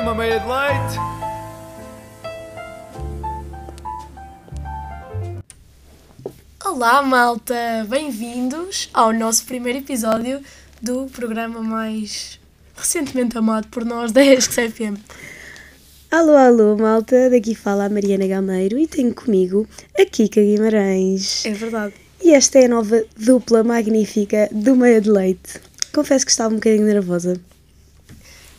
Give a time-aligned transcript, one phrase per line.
[0.00, 0.96] uma meia de leite.
[6.64, 7.86] Olá, malta!
[7.86, 10.40] Bem-vindos ao nosso primeiro episódio
[10.80, 12.40] do programa mais
[12.74, 14.96] recentemente amado por nós da ESC FM.
[16.10, 21.44] Alô, alô, malta, daqui fala a Mariana Gameiro e tenho comigo a Kika Guimarães.
[21.44, 21.92] É verdade.
[22.22, 25.60] E esta é a nova dupla magnífica do Meia de Leite.
[25.92, 27.38] Confesso que estava um bocadinho nervosa.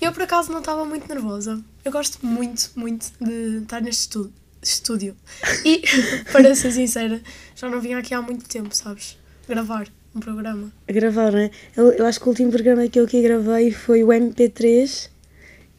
[0.01, 1.63] Eu, por acaso, não estava muito nervosa.
[1.85, 4.17] Eu gosto muito, muito de estar neste
[4.59, 5.15] estúdio.
[5.63, 5.83] E,
[6.33, 7.21] para ser sincera,
[7.55, 9.15] já não vinha aqui há muito tempo, sabes?
[9.47, 10.73] Gravar um programa.
[10.87, 11.51] A gravar, né?
[11.77, 15.07] Eu, eu acho que o último programa que eu aqui gravei foi o MP3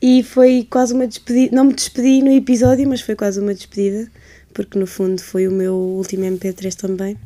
[0.01, 1.57] e foi quase uma despedida.
[1.57, 4.09] Não me despedi no episódio, mas foi quase uma despedida,
[4.55, 7.19] porque no fundo foi o meu último MP3 também.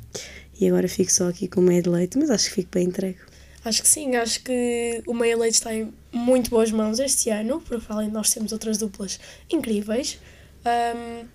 [0.59, 2.87] E agora fico só aqui com o Meia de Leite, mas acho que fico bem
[2.87, 3.19] entregue.
[3.67, 7.61] Acho que sim, acho que o Meia Leite está em muito boas mãos este ano,
[7.61, 9.18] porque além de nós temos outras duplas
[9.51, 10.18] incríveis.
[10.65, 11.27] Ahm,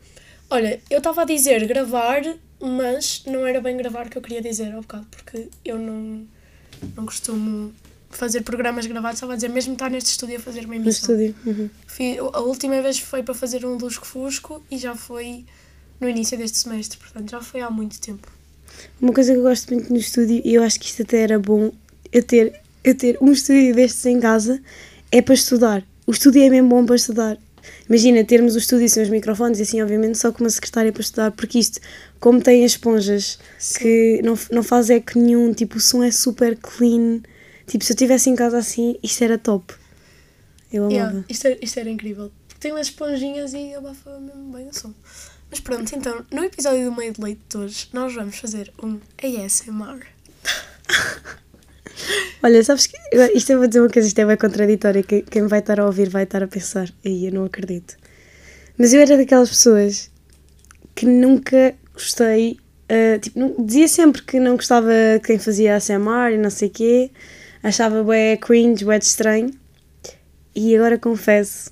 [0.50, 2.22] olha, eu estava a dizer gravar,
[2.60, 6.26] mas não era bem gravar que eu queria dizer ao bocado, porque eu não,
[6.96, 7.74] não costumo
[8.10, 11.16] fazer programas gravados, estava a dizer mesmo estar neste estúdio a fazer uma No emissão.
[11.16, 11.36] estúdio.
[11.46, 11.70] Uhum.
[11.88, 15.46] Fi- A última vez foi para fazer um lusco-fusco e já foi
[16.00, 18.28] no início deste semestre, portanto já foi há muito tempo.
[19.00, 21.40] Uma coisa que eu gosto muito no estúdio, e eu acho que isto até era
[21.40, 21.72] bom
[22.12, 24.62] eu ter, eu ter um estúdio destes em casa,
[25.12, 25.84] é para estudar.
[26.08, 27.38] O estúdio é mesmo bom para estudar.
[27.88, 31.02] Imagina termos o estúdio sem os microfones e assim, obviamente, só com uma secretária para
[31.02, 31.80] estudar, porque isto,
[32.20, 33.38] como tem as esponjas
[33.78, 37.22] que não, não faz eco nenhum, tipo, o som é super clean.
[37.68, 39.74] Tipo, se eu estivesse em casa assim, isto era top.
[40.72, 40.96] Eu amava.
[40.96, 42.32] Yeah, isto, era, isto era incrível.
[42.48, 44.94] Porque tem umas esponjinhas e abafa mesmo bem o som.
[45.50, 49.00] Mas pronto, então, no episódio do Meio de Leite de hoje, nós vamos fazer um
[49.22, 50.06] ASMR.
[52.44, 52.98] Olha, sabes que
[53.36, 55.04] isto eu vou dizer uma coisa, isto é bem contraditória.
[55.04, 57.96] que- Quem vai estar a ouvir vai estar a pensar, aí eu não acredito.
[58.78, 60.10] Mas eu era daquelas pessoas
[60.96, 62.58] que nunca gostei,
[62.90, 66.68] ah, tipo, não- dizia sempre que não gostava de quem fazia ASMR e não sei
[66.68, 67.12] o quê,
[67.62, 69.52] achava bué cringe, bué estranho.
[70.56, 71.72] E agora confesso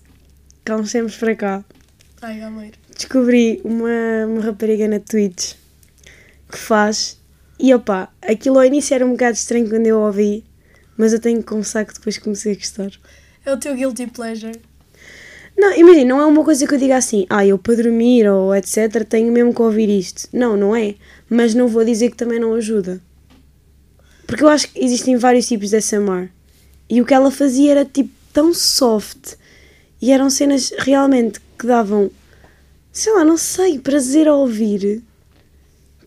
[0.63, 1.65] que há uns tempos para cá
[2.21, 2.39] Ai,
[2.95, 5.53] descobri uma, uma rapariga na Twitch
[6.51, 7.18] que faz.
[7.59, 10.45] E opá, aquilo ao início era um bocado estranho quando eu ouvi,
[10.97, 12.91] mas eu tenho que confessar que depois comecei a gostar.
[13.45, 14.59] É o teu guilty pleasure.
[15.57, 18.55] Não, imagina, não é uma coisa que eu diga assim, ah, eu para dormir ou
[18.55, 19.03] etc.
[19.03, 20.29] tenho mesmo que ouvir isto.
[20.31, 20.95] Não, não é.
[21.29, 23.01] Mas não vou dizer que também não ajuda.
[24.25, 26.29] Porque eu acho que existem vários tipos de ASMR.
[26.89, 29.35] E o que ela fazia era tipo tão soft.
[30.01, 32.09] E eram cenas realmente que davam,
[32.89, 35.03] sei lá, não sei, prazer a ouvir.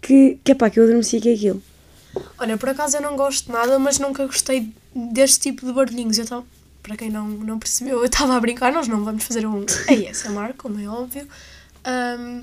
[0.02, 1.62] Que, que é pá, que eu adormeci com aquilo.
[2.38, 6.18] Olha, por acaso eu não gosto de nada, mas nunca gostei deste tipo de barulhinhos.
[6.18, 6.44] Eu tava,
[6.82, 10.52] para quem não, não percebeu, eu estava a brincar, nós não vamos fazer um ASMR,
[10.58, 11.26] como é óbvio.
[11.84, 12.42] Ahm,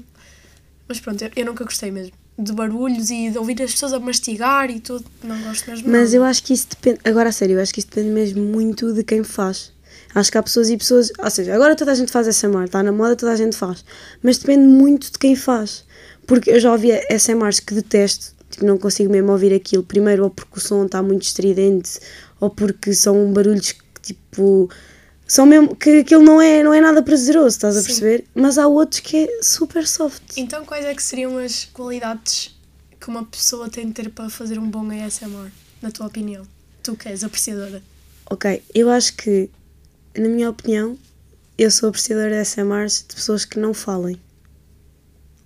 [0.88, 4.00] mas pronto, eu, eu nunca gostei mesmo de barulhos e de ouvir as pessoas a
[4.00, 5.06] mastigar e tudo.
[5.22, 5.90] Não gosto mesmo.
[5.90, 6.16] Mas nada.
[6.16, 8.94] eu acho que isso depende, agora a sério, eu acho que isso depende mesmo muito
[8.94, 9.74] de quem faz.
[10.16, 12.82] Acho que há pessoas e pessoas, ou seja, agora toda a gente faz SMR, está
[12.82, 13.84] na moda, toda a gente faz.
[14.24, 15.84] Mas depende muito de quem faz.
[16.30, 19.82] Porque eu já ouvi SMRs que detesto, tipo, não consigo mesmo ouvir aquilo.
[19.82, 22.00] Primeiro, ou porque o som está muito estridente,
[22.40, 24.70] ou porque são barulhos que, tipo,
[25.26, 27.88] são mesmo, que aquilo não é, não é nada prazeroso, estás a Sim.
[27.88, 28.26] perceber?
[28.36, 30.38] Mas há outros que é super soft.
[30.38, 32.56] Então, quais é que seriam as qualidades
[33.00, 35.52] que uma pessoa tem de ter para fazer um bom ASMR,
[35.82, 36.46] na tua opinião?
[36.84, 37.82] Tu que és apreciadora.
[38.30, 39.50] Ok, eu acho que,
[40.16, 40.96] na minha opinião,
[41.58, 44.20] eu sou apreciadora de SMRs de pessoas que não falem.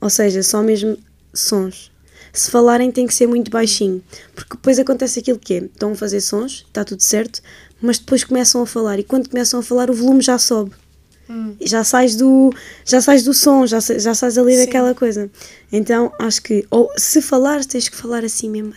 [0.03, 0.97] Ou seja, só mesmo
[1.33, 1.89] sons.
[2.33, 4.03] Se falarem tem que ser muito baixinho,
[4.35, 7.41] porque depois acontece aquilo que é, estão a fazer sons, está tudo certo,
[7.81, 10.73] mas depois começam a falar e quando começam a falar o volume já sobe.
[11.29, 11.55] Hum.
[11.61, 12.53] Já sais do,
[12.83, 14.65] já sais do som, já, já sais ali Sim.
[14.65, 15.31] daquela coisa.
[15.71, 18.73] Então acho que, ou se falares, tens que falar assim mesmo,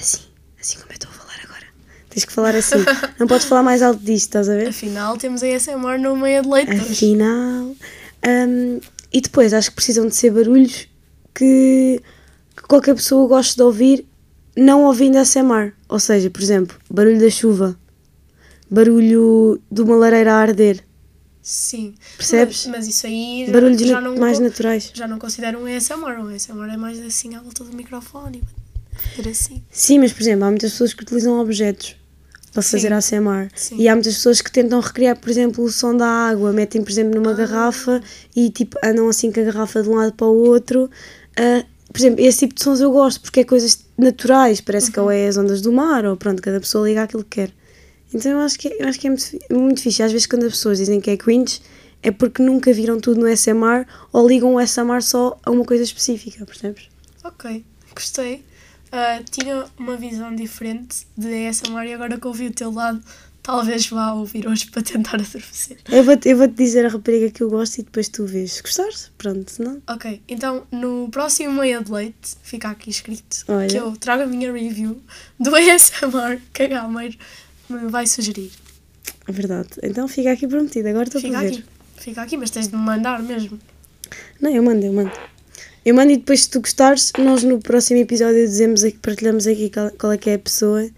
[0.00, 0.20] assim,
[0.60, 1.66] assim como eu estou a falar agora.
[2.08, 2.76] Tens que falar assim.
[3.18, 4.68] Não podes falar mais alto disto, estás a ver?
[4.68, 6.70] Afinal, temos ASMR no meio de leite.
[6.70, 7.74] Afinal.
[8.24, 8.80] hum,
[9.12, 10.88] e depois acho que precisam de ser barulhos
[11.34, 12.00] que,
[12.56, 14.06] que qualquer pessoa goste de ouvir,
[14.56, 15.72] não ouvindo ASMR.
[15.88, 17.78] Ou seja, por exemplo, barulho da chuva,
[18.70, 20.84] barulho de uma lareira a arder,
[21.44, 21.94] Sim.
[22.16, 22.66] Percebes?
[22.66, 24.92] Mas, mas isso aí já- barulhos já, na- não, mais naturais.
[24.94, 26.20] já não considero um ASMR.
[26.22, 28.44] Um ASMR é mais assim à volta do microfone.
[29.16, 29.60] Fazer assim.
[29.68, 31.96] Sim, mas por exemplo, há muitas pessoas que utilizam objetos
[32.52, 32.94] para fazer Sim.
[33.16, 33.48] ASMR.
[33.54, 33.76] Sim.
[33.78, 36.90] E há muitas pessoas que tentam recriar, por exemplo, o som da água, metem, por
[36.90, 37.20] exemplo, Ah.
[37.20, 38.00] numa garrafa
[38.36, 40.90] e tipo andam assim com a garrafa de um lado para o outro.
[41.36, 44.98] Ah, por exemplo, esse tipo de sons eu gosto porque é coisas naturais, parece que
[45.00, 45.12] ou Uhum.
[45.12, 47.50] é as ondas do mar ou pronto, cada pessoa liga aquilo que quer.
[48.14, 50.02] Então eu acho que, eu acho que é muito, muito fixe.
[50.02, 51.60] Às vezes quando as pessoas dizem que é cringe
[52.02, 55.82] é porque nunca viram tudo no SMR ou ligam o SMR só a uma coisa
[55.84, 56.88] específica, percebes?
[57.24, 57.64] Ok,
[57.94, 58.44] gostei.
[58.92, 63.02] Ah, tinha uma visão diferente de ASMR e agora que ouvi o teu lado,
[63.42, 65.78] talvez vá ouvir hoje para tentar adormecer.
[65.90, 68.60] Eu vou-te eu vou -te dizer a rapariga que eu gosto e depois tu vês.
[68.60, 69.80] Gostares, pronto, se não.
[69.88, 73.66] Ok, então no próximo meia de leite, fica aqui escrito Olha.
[73.66, 75.02] que eu trago a minha review
[75.40, 77.16] do ASMR que a Gamer
[77.70, 78.52] me vai sugerir.
[79.26, 79.70] É verdade.
[79.82, 80.88] Então fica aqui prometido.
[80.88, 81.46] Agora estou para ver.
[81.46, 81.64] aqui,
[81.96, 83.58] fica aqui, mas tens de me mandar mesmo.
[84.38, 85.31] Não, eu mando, eu mando.
[85.84, 89.68] Eu mando e depois, se tu gostares, nós no próximo episódio dizemos aqui, partilhamos aqui
[89.70, 90.88] qual, qual é que é a pessoa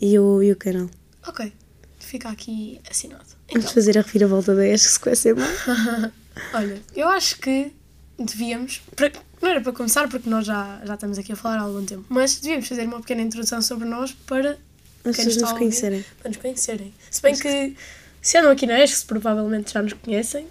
[0.00, 0.90] e o, e o canal.
[1.26, 1.52] Ok,
[2.00, 3.24] fica aqui assinado.
[3.48, 5.56] Vamos Então, fazer a reviravolta da ESC se conhecer mais.
[6.54, 7.70] olha, eu acho que
[8.18, 11.62] devíamos, para- não era para começar porque nós já, já estamos aqui a falar há
[11.62, 14.58] algum tempo, mas devíamos fazer uma pequena introdução sobre nós para
[15.04, 15.58] As pessoas nos ouvir.
[15.58, 16.04] conhecerem.
[16.20, 16.92] para nos conhecerem.
[17.10, 17.76] Se bem que
[18.20, 20.46] se andam aqui na ESC, provavelmente já nos conhecem,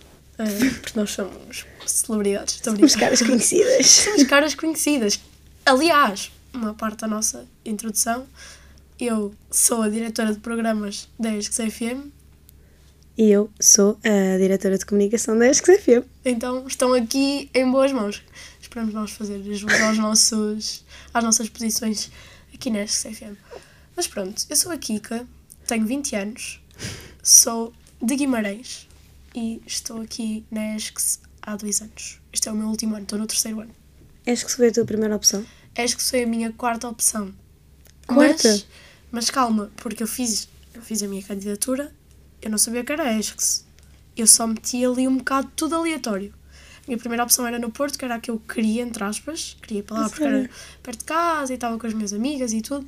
[0.81, 2.59] porque nós somos celebridades.
[2.63, 3.85] Somos caras conhecidas.
[4.03, 5.19] Somos caras conhecidas.
[5.65, 8.25] Aliás, uma parte da nossa introdução,
[8.99, 12.07] eu sou a diretora de programas da ESC FM,
[13.17, 16.05] E eu sou a diretora de comunicação da ESC FM.
[16.25, 18.21] então estão aqui em boas mãos.
[18.61, 22.09] Esperamos nós fazer jus aos nossos, às nossas posições
[22.53, 23.35] aqui na ESC FM.
[23.95, 25.27] Mas pronto, eu sou a Kika,
[25.67, 26.59] tenho 20 anos,
[27.21, 28.88] sou de Guimarães
[29.35, 32.19] e estou aqui na ESC há dois anos.
[32.31, 33.73] Este é o meu último ano, estou no terceiro ano.
[34.25, 35.45] ESC foi a tua primeira opção.
[35.75, 37.33] ESC foi a minha quarta opção.
[38.07, 38.49] Quarta?
[38.49, 38.67] Mas,
[39.11, 41.93] mas calma, porque eu fiz, eu fiz a minha candidatura,
[42.41, 43.63] eu não sabia que era ESC.
[44.15, 46.33] Eu só meti ali um bocado tudo aleatório.
[46.83, 49.55] A minha primeira opção era no Porto, que era a que eu queria, entre aspas.
[49.61, 50.49] Queria ir para lá porque era
[50.81, 52.85] perto de casa e estava com as minhas amigas e tudo.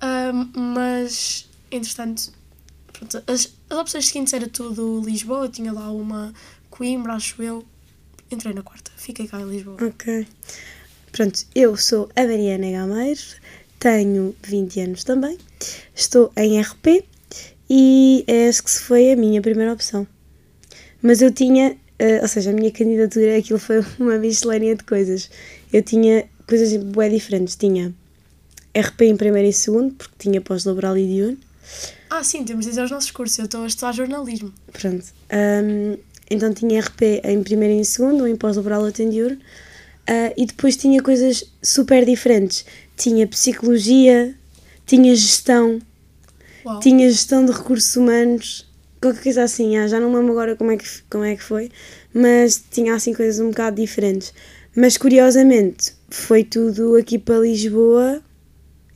[0.00, 2.32] Ahm, mas, entretanto,
[2.98, 5.44] pronto, as, as opções seguintes era tudo Lisboa.
[5.44, 6.32] Eu tinha lá uma
[6.70, 7.64] Coimbra, acho eu.
[8.30, 9.76] Entrei na quarta, fiquei cá em Lisboa.
[9.80, 10.26] Ok.
[11.12, 13.20] Pronto, eu sou a Mariana Gameiro,
[13.78, 15.38] tenho 20 anos também,
[15.94, 17.04] estou em RP
[17.70, 20.06] e a ESC foi a minha primeira opção.
[21.00, 25.30] Mas eu tinha, eh, ou seja, a minha candidatura, aquilo foi uma miscelânea de coisas.
[25.72, 27.56] Eu tinha coisas bem diferentes.
[27.56, 27.94] Tinha
[28.76, 31.38] RP em primeiro e segundo, porque tinha pós-laboral e diurno.
[32.08, 33.38] Ah, sim, temos de dizer os nossos cursos.
[33.38, 34.52] Eu estou a estudar jornalismo.
[34.72, 35.04] Pronto.
[35.30, 35.98] Ahm,
[36.30, 39.38] então tinha RP em primeiro e em segundo, ou em pós-laboral ou diurno.
[40.06, 42.64] Ah, e depois tinha coisas super diferentes.
[42.96, 44.34] Tinha psicologia,
[44.86, 45.80] tinha gestão,
[46.64, 46.80] Uau.
[46.80, 48.66] tinha gestão de recursos humanos,
[49.00, 49.76] qualquer coisa assim.
[49.76, 51.70] Ah, já não me lembro agora como é, que, como é que foi,
[52.14, 54.32] mas tinha assim coisas um bocado diferentes.
[54.74, 58.22] Mas curiosamente foi tudo aqui para Lisboa.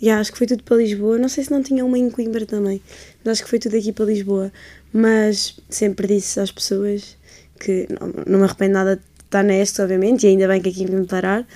[0.00, 1.18] Já, acho que foi tudo para Lisboa.
[1.18, 2.80] Não sei se não tinha uma em Coimbra também,
[3.22, 4.52] mas acho que foi tudo aqui para Lisboa.
[4.92, 7.16] Mas sempre disse às pessoas
[7.58, 10.86] que não, não me arrependo nada de estar nesta, obviamente, e ainda bem que aqui
[10.86, 11.46] vim parar,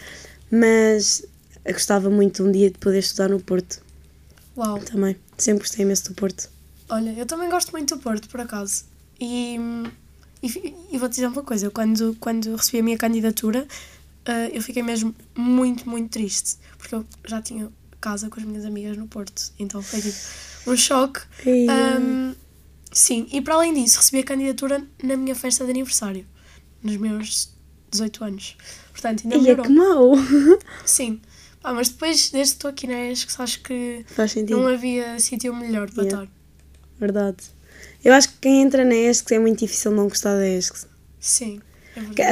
[0.50, 1.26] mas
[1.66, 3.82] gostava muito um dia de poder estudar no Porto
[4.56, 4.78] Uau.
[4.80, 5.16] também.
[5.38, 6.48] Sempre gostei imenso do Porto.
[6.88, 8.84] Olha, eu também gosto muito do Porto, por acaso.
[9.18, 9.56] E,
[10.42, 13.66] e, e vou-te dizer uma coisa: quando, quando recebi a minha candidatura,
[14.26, 16.56] ah, eu fiquei mesmo muito, muito triste.
[16.78, 17.70] Porque eu já tinha
[18.04, 19.50] casa com as minhas amigas no Porto.
[19.58, 20.16] Então foi tipo
[20.66, 21.20] um choque.
[21.70, 22.34] Ahm,
[22.92, 26.26] sim, e para além disso, recebi a candidatura na minha festa de aniversário,
[26.82, 27.50] nos meus
[27.90, 28.56] 18 anos.
[28.92, 29.64] Portanto, ainda é melhorou.
[29.64, 30.12] que mau!
[30.84, 31.20] Sim.
[31.62, 34.04] Pá, mas depois, desde que estou aqui na ESC, acho que
[34.50, 36.24] não havia sítio melhor para Yeah.
[36.24, 36.34] estar.
[37.00, 37.38] verdade.
[38.04, 40.86] Eu acho que quem entra na ESC é muito difícil não gostar da ESC.
[41.18, 41.73] Sim, é.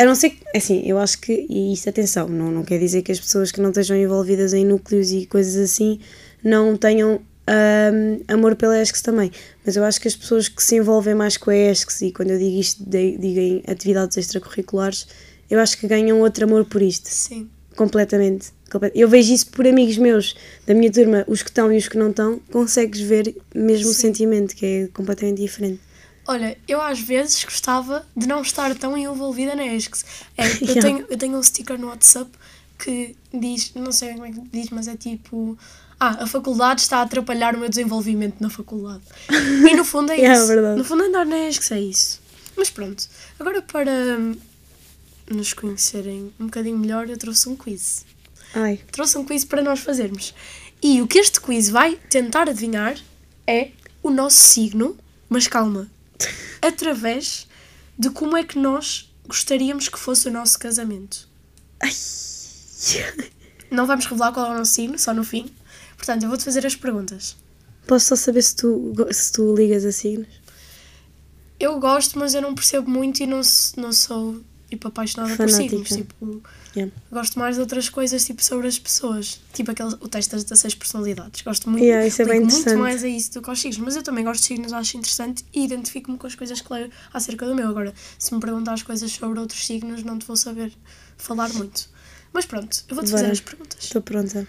[0.01, 3.03] A não ser que, assim, eu acho que, e isto atenção, não, não quer dizer
[3.03, 6.01] que as pessoas que não estejam envolvidas em núcleos e coisas assim
[6.43, 9.31] não tenham ahm, amor pela ESCS também,
[9.65, 12.31] mas eu acho que as pessoas que se envolvem mais com a ESCS e quando
[12.31, 15.07] eu digo isto, de- digo em atividades extracurriculares,
[15.51, 17.49] eu acho que ganham outro amor por isto, Sim.
[17.77, 18.49] completamente.
[18.71, 20.35] Comple- Eu vejo isso por amigos meus
[20.67, 23.95] da minha turma, os que estão e os que não estão, consegues ver mesmo o
[23.95, 24.01] Sim.
[24.01, 25.79] sentimento, que é completamente diferente.
[26.27, 30.05] Olha, eu às vezes gostava de não estar tão envolvida na ESCS.
[30.37, 30.81] É, eu, Yeah.
[30.83, 32.31] tenho, eu tenho um sticker no WhatsApp
[32.79, 35.57] que diz, não sei como é que diz, mas é tipo.
[35.99, 39.03] Ah, a faculdade está a atrapalhar o meu desenvolvimento na faculdade.
[39.31, 40.49] E no fundo é Yeah, isso.
[40.49, 40.77] verdade.
[40.79, 42.21] No fundo, andar na ESCS é isso.
[42.57, 43.05] Mas pronto,
[43.39, 44.37] agora para hum,
[45.31, 48.05] nos conhecerem um bocadinho melhor, eu trouxe um quiz.
[48.55, 50.35] Ai, trouxe um quiz para nós fazermos.
[50.83, 52.97] E o que este quiz vai tentar adivinhar
[53.47, 53.71] é
[54.03, 54.97] o nosso signo,
[55.29, 55.89] mas calma,
[56.61, 57.47] através
[57.99, 61.29] de como é que nós gostaríamos que fosse o nosso casamento.
[63.71, 65.51] Não vamos revelar qual é o nosso signo, só no fim.
[65.97, 67.37] Portanto, eu vou-te fazer as perguntas.
[67.87, 70.29] Posso só saber se tu, se tu ligas a signos?
[71.59, 73.41] Eu gosto, mas eu não percebo muito e não,
[73.77, 75.71] não sou tipo, apaixonada por Fanática.
[75.71, 75.89] signos.
[75.89, 76.43] Tipo,
[76.75, 76.93] Yeah.
[77.11, 79.41] gosto mais de outras coisas tipo, sobre as pessoas.
[79.53, 81.43] Tipo aquele, o teste das 16 personalidades.
[81.43, 83.79] Gosto muito, Yeah, isso é bem muito mais a isso do que aos signos.
[83.79, 86.91] Mas eu também gosto de signos, acho interessante e identifico-me com as coisas que leio
[87.13, 87.69] acerca do meu.
[87.69, 90.73] Agora, se me perguntares coisas sobre outros signos, não te vou saber
[91.19, 91.91] falar muito.
[92.33, 93.85] Mas pronto, eu vou-te fazer as perguntas.
[93.85, 94.49] Estou pronta.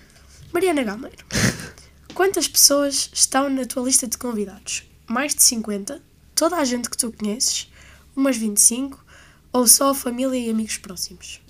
[0.53, 1.25] Mariana Gameiro,
[2.13, 4.83] quantas pessoas estão na tua lista de convidados?
[5.07, 6.01] Mais de 50?
[6.33, 7.69] Toda a gente que tu conheces?
[8.15, 9.03] Umas 25?
[9.51, 11.42] Ou só a família e amigos próximos?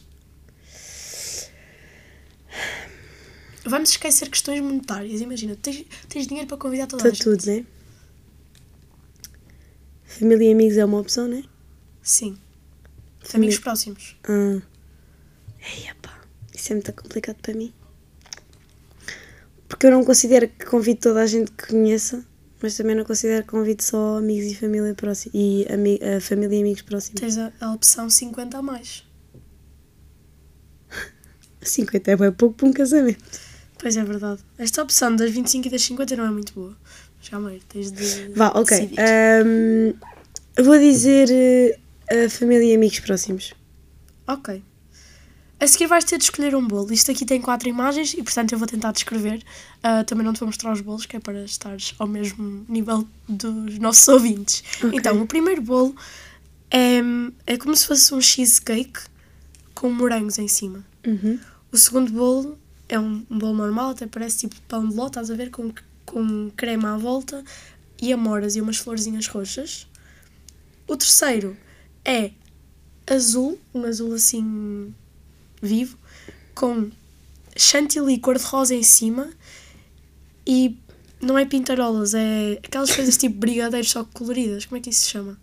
[3.66, 5.22] Vamos esquecer questões monetárias.
[5.22, 7.24] Imagina, tens, tens dinheiro para convidar toda a gente.
[7.24, 7.66] tudo, né?
[10.06, 11.44] Família e amigos é uma opção, né?
[12.02, 12.38] Sim.
[13.22, 13.48] Família.
[13.48, 14.18] Amigos próximos.
[14.26, 14.62] Ah.
[15.60, 16.22] Ei, epá,
[16.54, 17.74] isso é muito complicado para mim.
[19.68, 22.24] Porque eu não considero que convido toda a gente que conheça,
[22.62, 26.58] mas também não considero que convido só amigos e família próxima e ami a família
[26.58, 27.20] e amigos próximos.
[27.20, 29.04] Tens a, a opção 50 a mais.
[31.70, 33.24] 50 é bem pouco para um casamento.
[33.78, 34.42] Pois é verdade.
[34.58, 36.76] Esta opção das 25 e das 50 não é muito boa.
[37.30, 38.30] Calma aí, tens de.
[38.36, 38.92] Vá, ok.
[40.56, 43.54] eu vou dizer eh, a família e amigos próximos.
[44.28, 44.62] Ok.
[45.60, 46.92] A seguir vais ter de escolher um bolo.
[46.92, 49.42] Isto aqui tem quatro imagens e, portanto, eu vou tentar descrever.
[49.82, 53.08] Ah, também não te vou mostrar os bolos, que é para estares ao mesmo nível
[53.30, 54.62] dos nossos ouvintes.
[54.84, 54.92] Ok.
[54.94, 55.96] Então, o primeiro bolo
[56.70, 57.00] é,
[57.48, 59.00] é como se fosse um cheesecake
[59.74, 60.86] com morangos em cima.
[61.08, 61.40] Uhum.
[61.74, 62.56] O segundo bolo
[62.88, 65.74] é um, bolo normal, até parece tipo pão de ló, estás a ver, com,
[66.06, 67.44] com crema à volta
[68.00, 69.88] e amoras e umas florzinhas roxas.
[70.88, 71.58] O terceiro
[72.06, 72.30] é
[73.08, 74.94] azul, um azul assim
[75.64, 75.98] vivo,
[76.54, 76.92] com
[77.58, 79.34] chantilly cor-de-rosa em cima
[80.46, 80.78] e
[81.20, 84.68] não é pintarolas, é aquelas coisas tipo brigadeiros só coloridas.
[84.68, 85.40] Como é que isso se chama?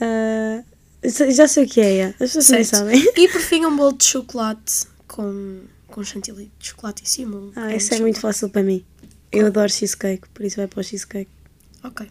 [0.00, 0.64] Ah,
[1.02, 2.14] já sei o que é, é.
[2.20, 3.02] as pessoas sabem.
[3.16, 7.50] E por fim um bolo de chocolate com, com chantilly de chocolate em cima.
[7.56, 8.84] Ah, isso de é muito fácil para mim.
[9.30, 11.30] Eu adoro cheesecake, por isso vai para o cheesecake.
[11.84, 12.10] Ok.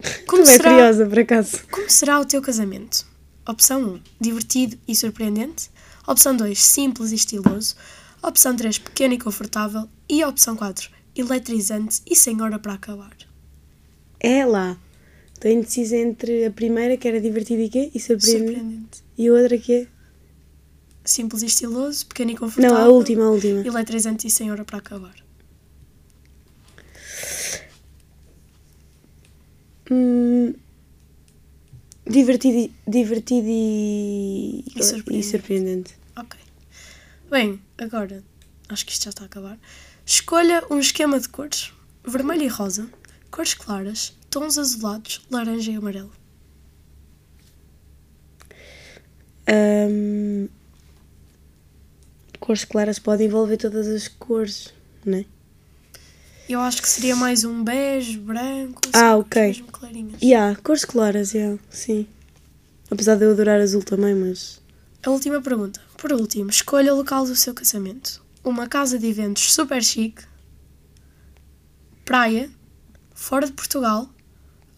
[0.26, 1.60] Como Estou será, curiosa, por acaso.
[1.70, 3.04] como será o teu casamento?
[3.48, 5.70] Opção 1, divertido e surpreendente.
[6.06, 7.74] Opção 2, simples e estiloso.
[8.22, 9.88] Opção 3, pequeno e confortável.
[10.08, 13.16] E opção 4, eletrizante e sem hora para acabar.
[14.20, 14.76] É lá.
[15.38, 17.92] Estou indecisa entre a primeira, que era divertida e quê?
[17.94, 18.54] E surpreendente.
[18.58, 19.02] Surpreendente.
[19.16, 19.86] E a outra que é?
[21.04, 22.76] Simples e estiloso, pequeno e confortável.
[22.76, 23.60] Não, a última, a última.
[23.64, 25.14] Eletrizante e sem hora para acabar.
[29.90, 30.54] Hum,
[32.06, 35.18] divertido, divertido e, E surpreendente.
[35.18, 35.94] e surpreendente.
[36.16, 36.38] Ok.
[37.30, 38.22] Bem, agora,
[38.68, 39.58] acho que isto já está a acabar.
[40.04, 41.72] Escolha um esquema de cores:
[42.04, 42.90] vermelho e rosa,
[43.30, 46.12] cores claras, tons azulados, laranja e amarelo.
[49.50, 50.48] Hum,
[52.38, 54.72] cores claras podem envolver todas as cores,
[55.04, 55.24] não é?
[56.48, 59.48] Eu acho que seria mais um bege, branco, Ah, ok.
[59.48, 60.20] mesmo clarinhas.
[60.22, 62.06] Há, cores claras, yeah, sim.
[62.90, 64.60] Apesar de eu adorar azul também, mas.
[65.04, 65.80] A última pergunta.
[65.98, 70.22] Por último, escolha o local do seu casamento: uma casa de eventos super chique,
[72.04, 72.50] praia,
[73.14, 74.08] fora de Portugal,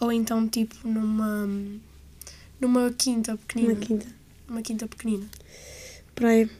[0.00, 1.46] ou então tipo numa
[2.60, 3.72] numa quinta pequenina.
[3.74, 4.06] Uma quinta.
[4.48, 5.26] Uma quinta pequenina.
[6.14, 6.50] Praia.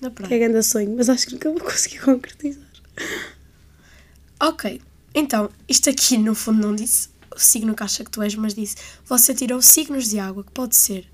[0.00, 0.48] Na Que é praia.
[0.48, 2.66] grande sonho, mas acho que nunca vou conseguir concretizar.
[4.40, 4.80] Ok.
[5.14, 8.54] Então, isto aqui no fundo não disse o signo que acha que tu és, mas
[8.54, 11.06] disse você tirou signos de água, que pode ser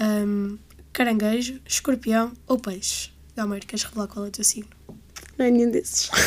[0.00, 0.58] hum,
[0.92, 3.10] caranguejo, escorpião ou peixe.
[3.36, 4.70] Gameiro, queres revelar qual é o teu signo?
[5.38, 6.10] Não é nenhum desses.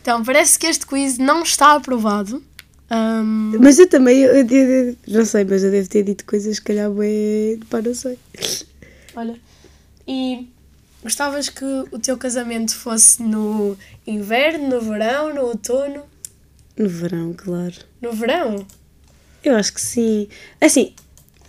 [0.00, 2.42] Então, parece que este quiz não está aprovado.
[2.90, 6.58] Hum, Mas eu também, eu, eu- eu- não sei, mas eu devo ter dito coisas
[6.58, 7.58] que calhar bem.
[7.70, 8.18] Pá, não sei.
[9.16, 9.36] olha,
[10.06, 10.46] e
[11.02, 13.76] gostavas que o teu casamento fosse no
[14.06, 16.02] inverno, no verão, no outono?
[16.76, 17.74] No verão, claro.
[18.02, 18.66] No verão?
[19.42, 20.28] Eu acho que sim.
[20.60, 20.92] Assim,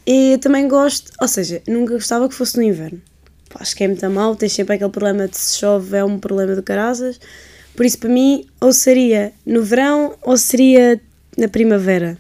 [0.06, 3.02] eu também gosto, ou seja, nunca gostava que fosse no inverno.
[3.50, 6.18] Pá, Acho que é muito mal, tens sempre aquele problema de se chove, é um
[6.20, 7.20] problema do caraças.
[7.76, 11.00] Por isso, para mim, ou seria no verão ou seria
[11.38, 12.18] na primavera.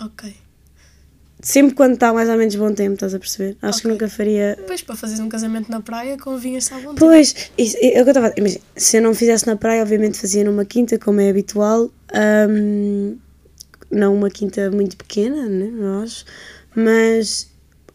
[0.00, 0.34] Ok.
[1.42, 3.56] Sempre quando está mais ou menos bom tempo, estás a perceber?
[3.62, 3.92] Acho que Ok.
[3.92, 4.56] nunca faria.
[4.56, 6.98] Depois, para fazeres um casamento na praia, convinha estar à vontade.
[7.00, 8.60] Pois, isso, é o que eu estava a dizer.
[8.76, 11.90] Se eu não fizesse na praia, obviamente fazia numa quinta, como é habitual.
[12.12, 13.16] Ahm,
[13.90, 15.70] não uma quinta muito pequena, né?
[16.02, 16.26] Acho.
[16.74, 17.48] Mas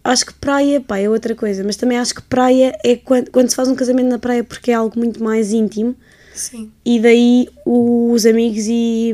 [0.03, 1.63] acho que praia, pá, é outra coisa.
[1.63, 4.71] Mas também acho que praia é quando, quando se faz um casamento na praia porque
[4.71, 5.95] é algo muito mais íntimo.
[6.35, 6.71] Sim.
[6.83, 9.13] E daí os amigos e,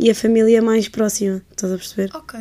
[0.00, 2.10] e a família mais próxima, estás a perceber?
[2.14, 2.38] Ok,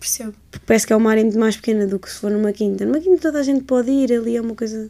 [0.00, 0.34] percebo.
[0.50, 2.84] Porque parece que é uma área muito mais pequena do que se for numa quinta.
[2.86, 4.88] Numa quinta toda a gente pode ir, ali é uma coisa.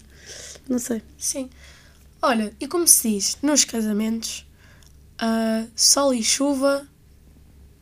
[0.69, 1.03] Não sei.
[1.19, 1.51] Sim.
[2.23, 4.47] Olha, e como se diz nos casamentos,
[5.19, 6.87] ah, sol e chuva.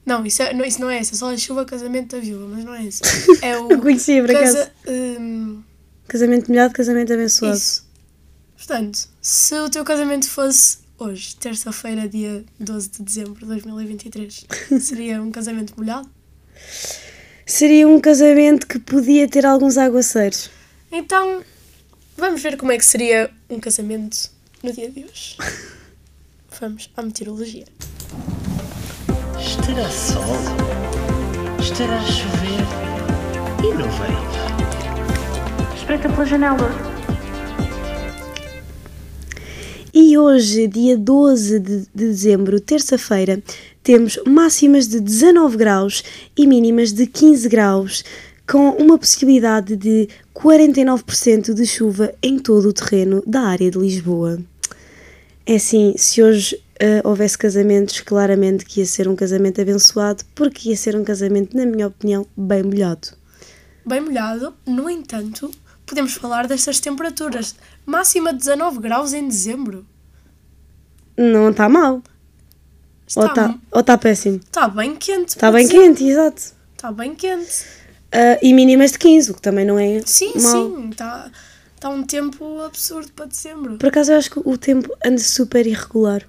[0.06, 1.16] Não isso, é, não, isso não é esse.
[1.16, 3.00] Sol e chuva, casamento da viúva, mas não é esse.
[3.42, 3.70] É o.
[3.70, 4.56] Eu conhecia, por acaso.
[4.56, 5.62] casa, hum,
[6.06, 7.56] Casamento molhado, casamento abençoado.
[7.56, 7.84] isso.
[8.56, 14.46] Portanto, se o teu casamento fosse hoje, terça-feira, dia 12 de dezembro de 2023,
[14.80, 16.08] seria um casamento molhado?
[17.46, 20.50] Seria um casamento que podia ter alguns aguaceiros.
[20.90, 21.42] Então,
[22.16, 24.30] vamos ver como é que seria um casamento
[24.62, 25.36] no dia de hoje.
[26.60, 27.64] Vamos à meteorologia.
[29.38, 30.22] Estará sol?
[31.60, 32.60] Estará a chover?
[33.60, 35.76] E não veio?
[35.76, 36.93] Espreita pela janela.
[39.96, 43.40] E hoje, dia 12 de, de dezembro, terça-feira,
[43.80, 46.02] temos máximas de 19 graus
[46.36, 48.04] e mínimas de 15 graus,
[48.44, 54.40] com uma possibilidade de 49% de chuva em todo o terreno da área de Lisboa.
[55.46, 60.70] É assim, se hoje ah, houvesse casamentos, claramente que ia ser um casamento abençoado, porque
[60.70, 63.10] ia ser um casamento, na minha opinião, bem molhado.
[63.86, 65.52] Bem molhado, no entanto,
[65.86, 67.54] podemos falar destas temperaturas.
[67.86, 69.86] Máxima de 19 graus em dezembro.
[71.16, 71.94] Não está mal.
[73.16, 74.36] Ou Está, está ou tá péssimo.
[74.38, 75.28] está bem quente.
[75.30, 75.78] Está bem dizer.
[75.78, 76.42] quente, exato.
[76.74, 77.64] Está bem quente.
[78.10, 80.52] Ah, e mínimas de 15, o que também não é Sim, mau.
[80.52, 80.88] sim.
[80.90, 81.30] Está,
[81.74, 83.76] está um tempo absurdo para dezembro.
[83.78, 86.22] Por acaso eu acho que o tempo anda super irregular.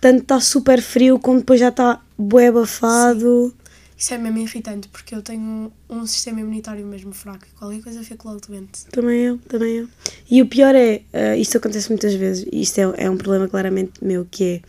[0.00, 3.54] Tanto está super frio como depois já está bué abafado.
[3.96, 7.44] Isso é mesmo irritante, porque eu tenho um sistema imunitário mesmo fraco.
[7.46, 8.86] e Qualquer coisa fico logo doente.
[8.86, 9.88] Também eu, também eu.
[10.28, 13.48] E o pior é, ah, isto acontece muitas vezes, e isto é, é um problema
[13.48, 14.62] claramente meu, que é,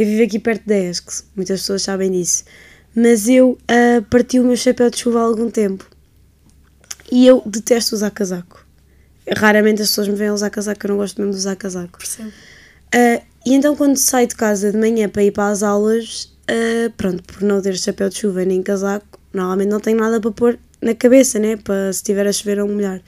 [0.00, 2.44] eu vivo aqui perto da ESCS, muitas pessoas sabem disso,
[2.94, 5.88] mas eu ah, parti o meu chapéu de chuva há algum tempo.
[7.10, 8.64] E eu detesto usar casaco.
[9.36, 11.98] Raramente as pessoas me veem a usar casaco, eu não gosto mesmo de usar casaco.
[11.98, 12.32] Percebo?
[12.94, 16.92] Ah, e então quando saio de casa de manhã para ir para as aulas, ah,
[16.96, 20.58] pronto, por não ter chapéu de chuva nem casaco, normalmente não tenho nada para pôr
[20.80, 21.56] na cabeça, né?
[21.56, 23.00] Para se estiver a chover ou molhar.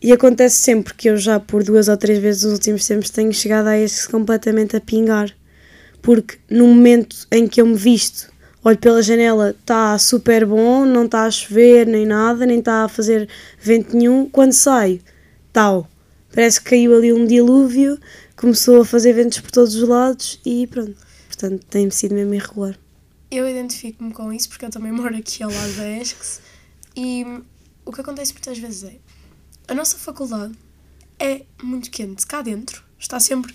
[0.00, 3.32] E acontece sempre que eu já por duas ou três vezes nos últimos tempos tenho
[3.32, 5.34] chegado a este completamente a pingar.
[6.02, 8.30] Porque no momento em que eu me visto,
[8.62, 12.88] olho pela janela, está super bom, não está a chover nem nada, nem está a
[12.88, 14.28] fazer vento nenhum.
[14.28, 15.00] Quando saio,
[15.52, 15.88] tal.
[16.34, 17.98] Parece que caiu ali um dilúvio,
[18.36, 21.03] começou a fazer ventos por todos os lados e pronto.
[21.36, 22.78] Portanto, tem sido mesmo irregular.
[23.30, 26.40] Eu identifico-me com isso porque eu também moro aqui ao lado da ESCS
[26.96, 27.24] e
[27.84, 28.96] o que acontece muitas vezes é
[29.66, 30.54] a nossa faculdade
[31.18, 33.54] é muito quente cá dentro, está sempre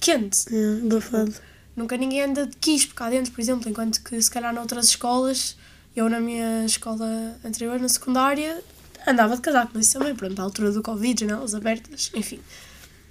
[0.00, 0.46] quente.
[0.48, 1.40] É.
[1.76, 5.56] Nunca ninguém anda de quispo cá dentro, por exemplo, enquanto que se calhar noutras escolas,
[5.94, 8.62] eu na minha escola anterior, na secundária,
[9.06, 12.40] andava de casaco, mas isso também, pronto, à altura do Covid, janelas abertas, enfim.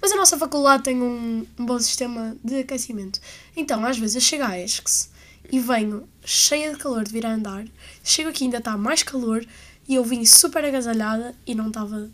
[0.02, 3.20] Mas a nossa faculdade tem um, um bom sistema de aquecimento.
[3.56, 5.10] Então, às vezes, eu chego à ESCS
[5.50, 7.64] e venho cheia de calor de vir a andar,
[8.02, 9.46] chego aqui e ainda está mais calor
[9.88, 12.10] e eu vim super agasalhada e não estava.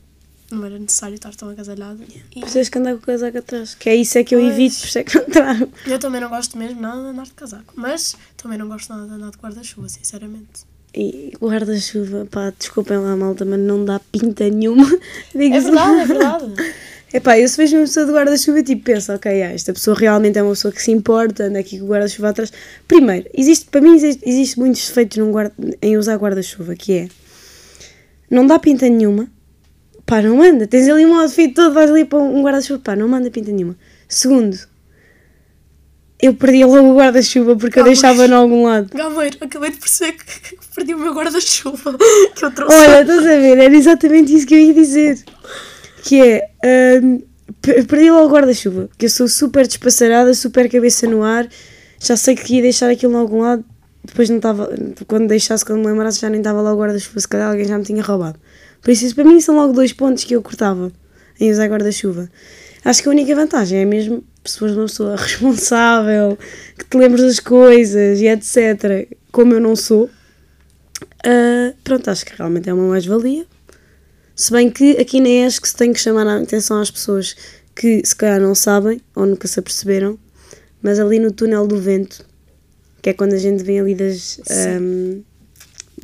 [0.51, 2.03] Não era necessário estar tão agasalhada.
[2.35, 3.75] E Precisas que andar com o casaco atrás.
[3.75, 5.73] Que é isso é que eu evito, por isso é que não trago.
[5.87, 9.07] eu também não gosto mesmo nada de andar de casaco, mas também não gosto nada
[9.07, 10.67] de andar de guarda-chuva, sinceramente.
[10.95, 14.87] E guarda-chuva, pá, desculpem lá, malta, mas não dá pinta nenhuma.
[15.35, 16.55] É verdade, é verdade.
[17.13, 20.39] Epá, eu se vejo uma pessoa de guarda-chuva, tipo, penso, ok, ah, esta pessoa realmente
[20.39, 22.53] é uma pessoa que se importa, anda aqui com o guarda-chuva atrás.
[22.87, 27.09] Primeiro, existe, para mim, existe, existe muitos defeitos num guarda, em usar guarda-chuva, que é,
[28.31, 29.27] não dá pinta nenhuma,
[30.05, 30.67] pá, não manda.
[30.67, 33.75] Tens ali um outfit todo, vais ali para um guarda-chuva, pá, não manda pinta nenhuma.
[34.07, 34.59] Segundo,
[36.21, 38.91] eu perdi logo o guarda-chuva porque eu Ah, deixava em algum lado.
[38.95, 41.97] Gameiro, acabei de perceber que, que perdi o meu guarda-chuva
[42.37, 42.77] que eu trouxe.
[42.77, 43.57] Olha, estás a ver?
[43.57, 45.25] Era exatamente isso que eu ia dizer.
[46.05, 47.01] Que é.
[47.61, 48.89] per- perdi logo o guarda-chuva.
[48.97, 51.49] Que eu sou super despassarada, super cabeça no ar.
[52.01, 53.65] Já sei que ia deixar aquilo em algum lado.
[54.05, 54.71] Depois não estava.
[55.07, 57.21] Quando deixasse, quando me lembrasse, já nem estava lá o guarda-chuva.
[57.21, 58.39] Se calhar alguém já me tinha roubado.
[58.81, 60.93] Por isso, isso para mim são logo dois pontos que eu cortava
[61.41, 62.31] em usar guarda-chuva.
[62.85, 66.39] Acho que a única vantagem é mesmo se fores uma pessoa responsável,
[66.79, 69.09] que te lembres das coisas e etc.
[69.33, 70.09] Como eu não sou,
[71.25, 73.45] ah, pronto, acho que realmente é uma mais-valia.
[74.41, 77.35] Se bem que aqui na ESC se tem que chamar a atenção às pessoas
[77.75, 80.17] que se calhar não sabem ou nunca se aperceberam,
[80.81, 82.25] mas ali no túnel do vento,
[83.03, 85.23] que é quando a gente vem ali das, ahm,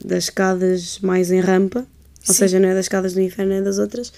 [0.05, 1.87] das escadas mais em rampa,
[2.27, 2.40] ou Sim.
[2.40, 4.12] seja, não é das escadas do inferno, é das outras,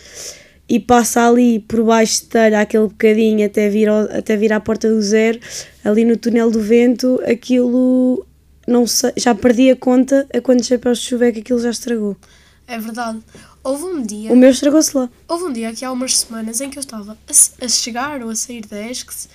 [0.66, 4.60] e passa ali por baixo de telha aquele bocadinho até vir, ao- até vir à
[4.60, 5.38] porta do zero,
[5.84, 8.26] ali no túnel do vento, aquilo
[8.66, 11.68] não sei, já perdi a conta a quantos chapéus de chuva é que aquilo já
[11.70, 12.16] estragou.
[12.66, 13.22] É verdade.
[13.62, 15.08] Houve um dia, O meu estragou-se lá.
[15.28, 18.30] houve um dia aqui há umas semanas em que eu estava a, a chegar ou
[18.30, 19.28] a sair da ESCS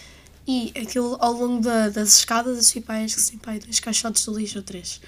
[0.48, 3.80] e aquilo ao longo da- das escadas a subir para a ESCS tem pai dois
[3.80, 5.00] caixotes de lixo ou três.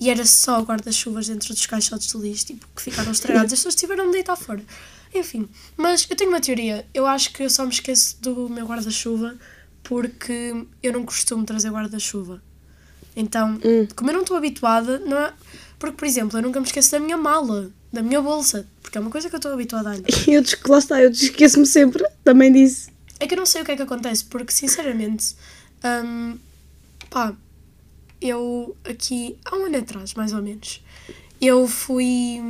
[0.00, 3.52] E era só guarda-chuvas dentro dos caixotes de lixo, tipo, que ficaram estragados.
[3.52, 4.62] As pessoas tiveram de deitar fora.
[5.14, 6.86] Enfim, mas eu tenho uma teoria.
[6.94, 9.36] Eu acho que eu só me esqueço do meu guarda-chuva
[9.82, 12.40] porque eu não costumo trazer guarda-chuva.
[13.16, 13.58] Então,
[13.96, 15.32] como eu não estou habituada, não é...
[15.78, 19.00] Porque, por exemplo, eu nunca me esqueço da minha mala, da minha bolsa, porque é
[19.00, 20.08] uma coisa que eu estou habituada a andar.
[20.26, 22.90] Eu lá está, eu esqueço-me sempre, também disse.
[23.20, 25.36] É que eu não sei o que é que acontece, porque sinceramente,
[25.84, 26.38] hum,
[27.10, 27.34] pá,
[28.20, 30.82] eu aqui, há um ano atrás, mais ou menos,
[31.40, 32.40] eu fui,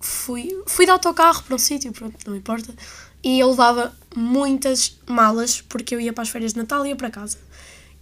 [0.00, 2.74] fui, fui de autocarro para um sítio, pronto, não importa,
[3.22, 6.96] e eu levava muitas malas, porque eu ia para as férias de Natal e ia
[6.96, 7.38] para casa.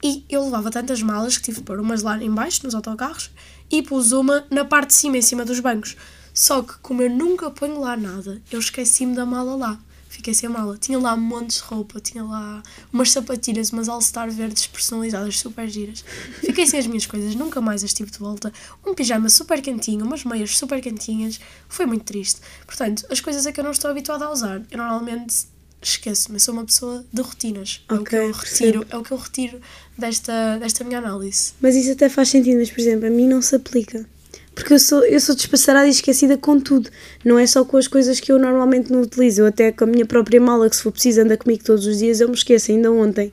[0.02, 3.30] E eu levava tantas malas que tive de pôr umas lá em baixo, nos autocarros,
[3.70, 5.96] e pus uma na parte de cima, em cima dos bancos.
[6.32, 9.78] Só que, como eu nunca ponho lá nada, eu esqueci-me da mala lá.
[10.08, 10.76] Fiquei sem mala.
[10.76, 16.04] Tinha lá montes de roupa, tinha lá umas sapatilhas, umas All-Star verdes personalizadas, super giras.
[16.40, 18.52] Fiquei sem as minhas coisas, nunca mais as tive de volta.
[18.84, 21.38] Um pijama super quentinho, umas meias super quentinhas.
[21.68, 22.40] Foi muito triste.
[22.66, 25.46] Portanto, as coisas a que eu não estou habituada a usar, eu normalmente
[25.82, 26.38] esqueço-me.
[26.38, 27.84] Sou uma pessoa de rotinas.
[27.88, 29.60] É o que eu retiro, é o que eu retiro
[29.96, 31.52] desta, desta minha análise.
[31.60, 34.06] Mas isso até faz sentido, mas por exemplo, a mim não se aplica.
[34.54, 36.90] Porque eu sou, eu sou despassarada e esquecida com tudo.
[37.24, 39.42] Não é só com as coisas que eu normalmente não utilizo.
[39.42, 41.98] Eu até com a minha própria mala, que se for preciso anda comigo todos os
[41.98, 42.70] dias, eu me esqueço.
[42.72, 43.32] Ainda ontem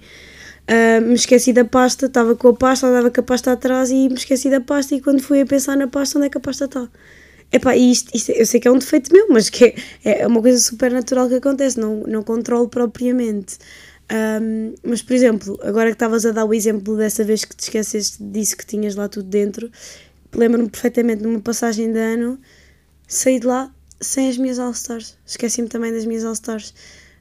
[0.68, 4.10] ah, me esqueci da pasta, estava com a pasta, andava com a pasta atrás e
[4.10, 4.96] me esqueci da pasta.
[4.96, 6.88] E quando fui a pensar na pasta, onde é que a pasta está?
[7.52, 10.42] Epá, isto, isto, eu sei que é um defeito meu, mas que é, é uma
[10.42, 13.58] coisa super natural que acontece, não, não controlo propriamente.
[14.10, 17.62] Ahm, mas, por exemplo, agora que estavas a dar o exemplo dessa vez que te
[17.64, 19.72] esqueceste disso que tinhas lá tudo dentro,
[20.36, 22.40] lembro-me perfeitamente de uma passagem de ano,
[23.08, 25.18] saí de lá sem as minhas All-Stars.
[25.26, 26.74] Esqueci-me também das minhas All-Stars.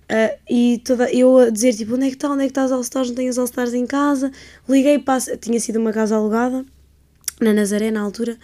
[0.08, 2.64] Ah, e toda, eu a dizer, tipo, onde é que está, onde é que está
[2.64, 4.30] as All-Stars, não tenho as All-Stars em casa.
[4.68, 6.64] Liguei a- tinha sido uma casa alugada,
[7.40, 8.36] na Nazaré, na altura.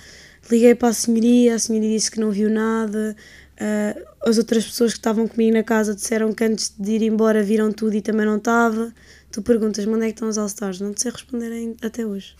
[0.50, 3.16] Liguei para a senhoria, a senhoria disse que não viu nada.
[3.59, 7.42] Ah, as outras pessoas que estavam comigo na casa disseram que antes de ir embora
[7.42, 8.92] viram tudo e também não estava.
[9.31, 10.81] Tu perguntas-me onde é que estão as All-Stars?
[10.81, 12.35] Não te sei responder ain- até hoje.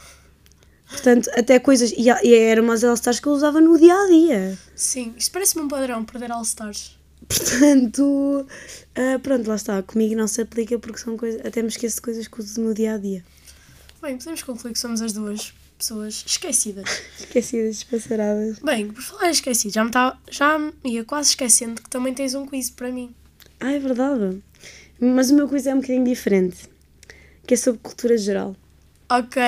[0.89, 1.91] Portanto, até coisas.
[1.93, 4.59] E, e eram umas All-Stars que eu usava no dia a dia.
[4.75, 6.99] Sim, isto parece-me um padrão, perder All-Stars.
[7.27, 8.47] Portanto,
[8.95, 9.83] ah, pronto, lá está.
[9.83, 11.41] Comigo não se aplica porque são coisas.
[11.47, 13.25] Até me esqueço de coisas que uso no dia a dia.
[14.03, 16.89] Bem, podemos concluir que somos as duas pessoas esquecidas.
[17.19, 18.59] Esquecidas, despassaradas.
[18.61, 22.35] Bem, por falar esquecido, já me, tá, já me ia quase esquecendo que também tens
[22.35, 23.13] um quiz para mim.
[23.61, 24.41] Ah, é verdade.
[25.01, 26.71] Mas o meu quiz é um bocadinho diferente.
[27.47, 28.55] Que é sobre cultura geral.
[29.11, 29.43] Ok,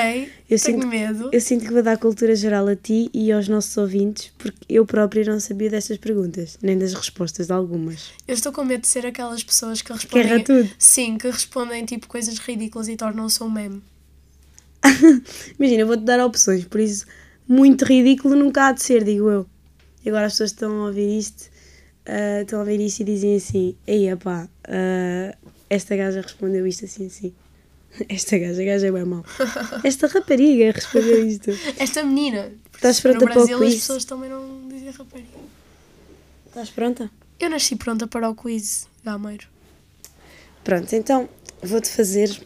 [0.51, 1.31] Eu tenho sinto- medo.
[1.33, 4.85] Eu sinto que vou dar cultura geral a ti e aos nossos ouvintes, porque eu
[4.85, 8.11] própria não sabia destas perguntas, nem das respostas de algumas.
[8.29, 10.27] Eu estou com medo de ser aquelas pessoas que respondem.
[10.33, 10.69] erra tudo.
[10.79, 13.83] Sim, que respondem tipo coisas ridículas e tornam-se um meme.
[15.59, 17.07] Imagina, eu vou-te dar opções, por isso,
[17.47, 19.47] muito ridículo nunca há de ser, digo eu.
[20.05, 21.51] E agora as pessoas estão a ouvir isto,
[22.07, 25.35] ah, estão a ouvir isto e dizem assim: Ei, pá, ah,
[25.71, 27.35] esta gaja respondeu isto assim, assim.
[28.09, 29.25] Esta gaja, a gaja é bem mau.
[29.85, 31.51] Esta rapariga respondeu isto.
[31.79, 32.53] Esta menina.
[32.75, 33.75] Estás pronta para o Brasil as quiz?
[33.75, 35.29] pessoas também não dizem rapariga.
[36.49, 37.11] Estás pronta?
[37.39, 39.47] Eu nasci pronta para o quiz, Gameiro.
[40.65, 41.29] Pronto, então
[41.63, 42.37] vou-te fazer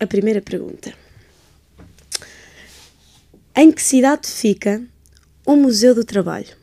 [0.00, 0.92] a primeira pergunta.
[3.54, 4.86] Em que cidade fica
[5.46, 6.56] o Museu do Trabalho?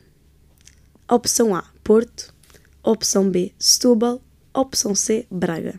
[1.08, 2.34] Opção A, Porto.
[2.82, 4.22] Opção B, Setúbal.
[4.54, 5.78] Opção C, Braga.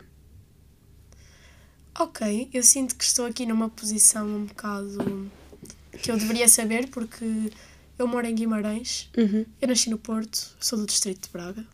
[1.98, 5.30] Ok, eu sinto que estou aqui numa posição um bocado
[6.00, 7.50] que eu deveria saber porque
[7.98, 9.44] eu moro em Guimarães, Uhum.
[9.60, 11.66] eu nasci no Porto, sou do distrito de Braga.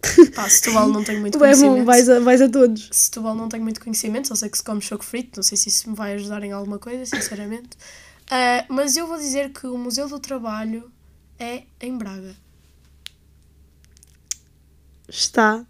[0.34, 1.84] Pá, Setúbal não tenho muito Tu é bom, conhecimento.
[1.84, 2.88] vais a, vais a todos.
[2.92, 5.68] Setúbal não tenho muito conhecimento, só sei que se come choco frito, não sei se
[5.68, 7.70] isso me vai ajudar em alguma coisa, sinceramente.
[8.30, 10.90] Ah, mas eu vou dizer que o Museu do Trabalho
[11.38, 12.34] é em Braga.
[15.08, 15.64] Está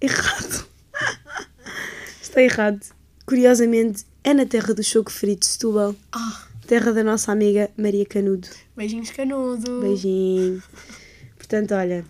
[0.00, 0.66] errado.
[2.20, 2.80] Está errado.
[3.24, 5.94] Curiosamente, é na terra do choco frito, Setúbal.
[6.12, 8.48] Ah, Terra da nossa amiga Maria Canudo.
[8.76, 9.80] beijinhos canudo.
[9.80, 10.60] Beijinho.
[11.36, 12.04] Portanto, olha,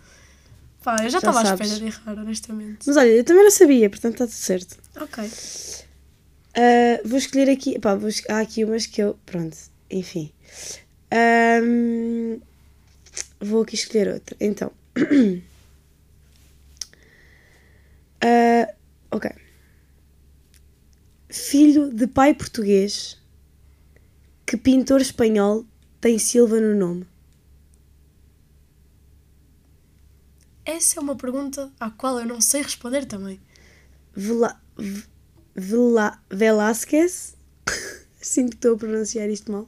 [0.83, 2.79] Pá, eu Já estava à espera de errar, honestamente.
[2.87, 4.77] Mas olha, eu também não sabia, portanto está tudo certo.
[4.99, 5.29] Ok.
[6.57, 7.79] Ah, vou escolher aqui.
[7.79, 9.17] Pá, vou há aqui umas que eu.
[9.25, 9.57] Pronto,
[9.89, 10.31] enfim.
[11.11, 12.39] Ahm,
[13.39, 14.35] vou aqui escolher outra.
[14.39, 14.71] Então.
[18.21, 18.67] Ah,
[19.11, 19.25] ok.
[21.29, 23.17] Filho de pai português,
[24.47, 25.65] que pintor espanhol
[26.01, 27.05] tem Silva no nome?
[30.65, 33.39] Essa é uma pergunta à qual eu não sei responder também.
[34.15, 35.05] Vela, V-
[35.59, 37.35] Vela, Velázquez,
[38.21, 39.67] sinto que estou a pronunciar isto mal.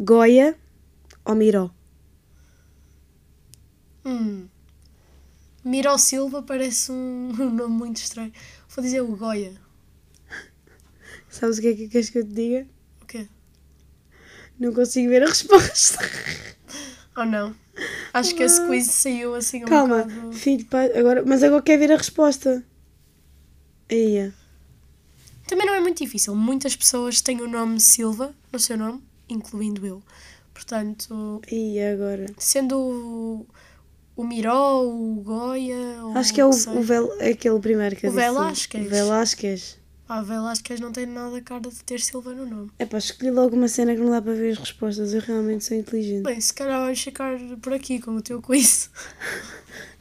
[0.00, 0.56] Goya
[1.22, 1.70] ou Miró?
[4.06, 4.48] Hum.
[5.62, 8.32] Miró Silva parece um, um nome muito estranho.
[8.74, 9.52] Vou dizer o Goya.
[11.28, 12.66] Sabes o que é que queres que eu te diga?
[13.02, 13.28] O quê?
[14.58, 15.98] Não consigo ver a resposta.
[17.16, 17.54] Ou não?
[18.14, 20.32] Acho que esse quiz saiu assim um Calma, bocado...
[20.32, 22.64] filho pai, agora, mas agora quer ver a resposta.
[23.90, 24.41] Aí, é.
[25.52, 26.34] Também não é muito difícil.
[26.34, 30.02] Muitas pessoas têm o nome Silva no seu nome, incluindo eu.
[30.54, 32.24] Portanto, aí agora.
[32.38, 33.46] sendo o,
[34.16, 36.02] o Miró, o Goya...
[36.04, 38.24] ou Acho que é o, o Vel, aquele primeiro que eu O disse.
[38.24, 38.86] Velázquez.
[38.86, 39.78] O Velázquez.
[40.08, 42.70] Ah, Velázquez não tem nada cara de ter Silva no nome.
[42.78, 45.12] É pá, escolhi logo uma cena que não dá para ver as respostas.
[45.12, 46.22] Eu realmente sou inteligente.
[46.22, 48.88] Bem, se calhar vamos ficar por aqui com o teu quiz.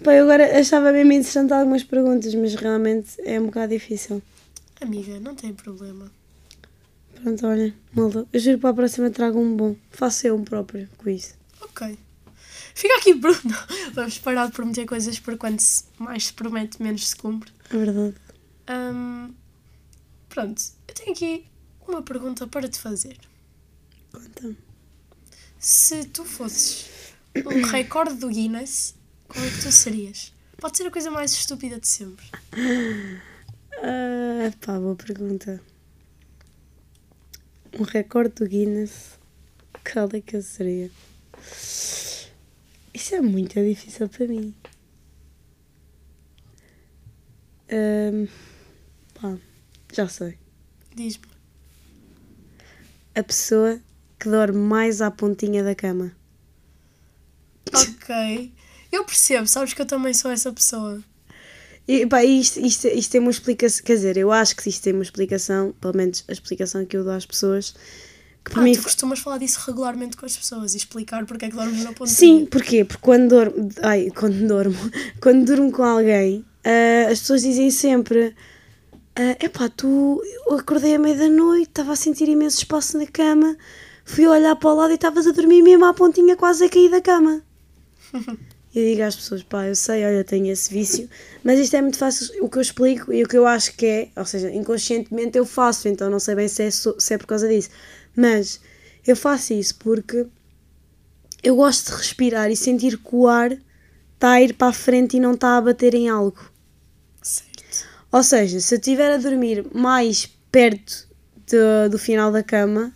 [0.02, 4.22] Pá, eu agora achava mesmo interessante algumas perguntas, mas realmente é um bocado difícil.
[4.82, 6.12] Amiga, não tem problema.
[7.14, 9.76] Pronto, olha, malta, eu juro que para a próxima trago um bom.
[9.92, 11.38] Faço eu um próprio quiz.
[11.62, 11.98] Ok.
[12.74, 13.32] Fica aqui por...
[13.46, 13.58] Não,
[13.94, 15.64] vamos parar de prometer coisas porque quanto
[16.00, 17.52] mais se promete, menos se cumpre.
[17.70, 18.16] É verdade.
[18.70, 19.34] Hum,
[20.30, 21.46] pronto, eu tenho aqui
[21.88, 23.18] uma pergunta para te fazer.
[24.12, 24.56] Conta.
[25.60, 26.90] Se tu fosses
[27.46, 28.96] um recorde do Guinness,
[29.28, 30.34] qual é que tu serias?
[30.58, 32.26] Pode ser a coisa mais estúpida de sempre.
[33.84, 35.60] Ah, pá, boa pergunta.
[37.80, 39.18] Um recorde do Guinness.
[39.92, 40.92] Qual é que eu seria?
[42.94, 44.54] Isso é muito difícil para mim.
[47.72, 48.28] Ahm,
[49.16, 49.38] pá,
[49.92, 50.38] já sei.
[50.96, 51.26] Diz-me.
[53.16, 53.80] A pessoa
[54.20, 56.16] que dorme mais à pontinha da cama.
[57.74, 58.54] Ok.
[58.92, 61.02] Eu percebo, sabes que eu também sou essa pessoa.
[61.94, 63.84] E, pá, isto, isto, isto tem uma explicação.
[63.84, 67.04] Quer dizer, eu acho que isto tem uma explicação, pelo menos a explicação que eu
[67.04, 67.76] dou às pessoas,
[68.46, 71.44] que para Ah, mim tu costumas falar disso regularmente com as pessoas e explicar porque
[71.46, 72.16] é que dormes na pontinha.
[72.16, 72.86] Sim, porquê?
[72.86, 74.78] Porque quando dormo, ai, quando dormo,
[75.22, 78.34] quando durmo com alguém, ah, as pessoas dizem sempre:
[79.18, 83.06] ah, Epá, tu, eu acordei à meia da noite, estava a sentir imenso espaço na
[83.06, 83.58] cama,
[84.06, 86.90] fui olhar para o lado e estavas a dormir mesmo à pontinha, quase a cair
[86.90, 87.44] da cama.
[88.74, 91.10] Eu digo às pessoas: Pá, eu sei, olha, tenho esse vício,
[91.44, 92.44] mas isto é muito fácil.
[92.44, 95.46] O que eu explico e o que eu acho que é, ou seja, inconscientemente eu
[95.46, 97.70] faço, então não sei bem se é, se é por causa disso,
[98.16, 98.62] mas
[99.06, 100.26] eu faço isso porque
[101.44, 103.58] eu gosto de respirar e sentir que o ar
[104.14, 106.40] está a ir para a frente e não está a bater em algo.
[107.22, 107.88] Certo.
[108.12, 111.08] Ou seja, se eu estiver a dormir mais perto
[111.48, 112.94] do, do final da cama,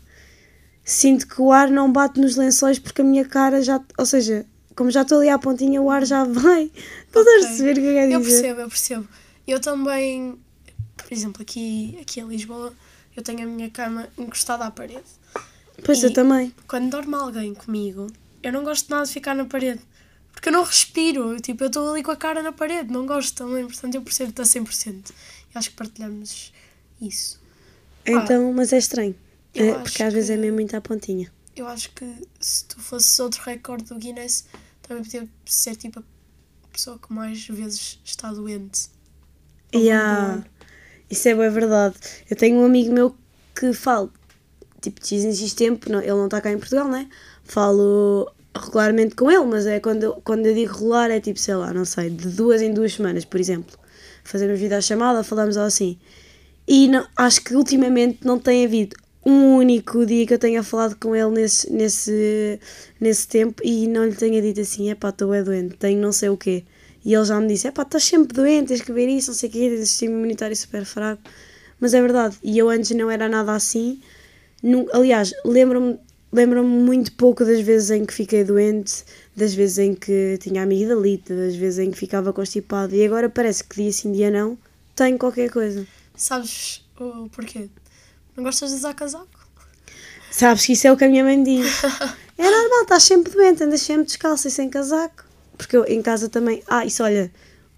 [0.84, 3.82] sinto que o ar não bate nos lençóis porque a minha cara já.
[3.98, 6.72] Ou seja, como já estou ali à pontinha, o ar já vai.
[7.08, 7.42] Estás a Ok.
[7.48, 8.32] perceber o que eu quero Eu dizer?
[8.42, 9.08] percebo, eu percebo.
[9.48, 10.38] Eu também,
[10.98, 12.74] por exemplo, aqui, aqui em Lisboa,
[13.16, 15.04] eu tenho a minha cama encostada à parede.
[15.84, 16.54] Pois eu E- também.
[16.68, 18.08] Quando dorme alguém comigo,
[18.44, 19.82] eu não gosto nada de ficar na parede.
[20.32, 21.34] Porque eu não respiro.
[21.34, 22.92] Eu, Tipo, eu estou ali com a cara na parede.
[22.92, 23.66] Não gosto também.
[23.66, 25.12] Portanto, eu percebo-te a 100%.
[25.54, 26.52] E acho que partilhamos
[27.02, 27.40] isso.
[28.06, 29.16] Então, mas é estranho.
[29.54, 31.32] eu É, porque às vezes é que- mesmo muito à pontinha.
[31.56, 32.06] Eu acho que
[32.40, 34.46] se tu fosses outro recorde do Guinness,
[34.88, 38.90] também podia ser tipo a pessoa que mais vezes está doente.
[39.74, 40.44] Yeah.
[41.10, 41.96] Isso é bem verdade.
[42.30, 43.16] Eu tenho um amigo meu
[43.54, 44.12] que falo,
[44.82, 47.10] tipo, de X em X tempo, não, ele não está cá em Portugal, né?
[47.44, 51.56] Falo regularmente com ele, mas é quando eu, quando eu digo regular é tipo, sei
[51.56, 53.78] lá, não sei, de duas em duas semanas, por exemplo.
[54.24, 56.00] Fazemos videochamada, falamos assim.
[56.68, 58.96] E não, acho que ultimamente não tem havido
[59.26, 62.60] um único dia que eu tenha falado com ele nesse, nesse,
[63.00, 66.12] nesse tempo e não lhe tenha dito assim, é pá, estou é doente, tenho não
[66.12, 66.64] sei o quê.
[67.04, 69.36] E ele já me disse, é pá, estás sempre doente, tens que ver isso, não
[69.38, 71.22] sei o quê, tens o sistema imunitário super fraco.
[71.80, 74.00] Mas é verdade, e eu antes não era nada assim.
[74.64, 76.00] Nu- aliás, lembro-me
[76.32, 81.34] lembro-me muito pouco das vezes em que fiquei doente, das vezes em que tinha amigdalite,
[81.34, 82.94] das vezes em que ficava constipado.
[82.96, 84.58] E agora parece que dia sim, dia não,
[84.96, 85.88] tenho qualquer coisa.
[86.16, 87.70] Sabes o porquê?
[88.36, 89.28] Não gostas de usar casaco?
[90.30, 91.82] Sabes que isso é o que a minha mãe diz.
[92.38, 95.24] É normal, estás sempre doente, andas sempre descalça e sem casaco.
[95.58, 96.62] Porque eu em casa também.
[96.68, 97.32] Ah, isso olha,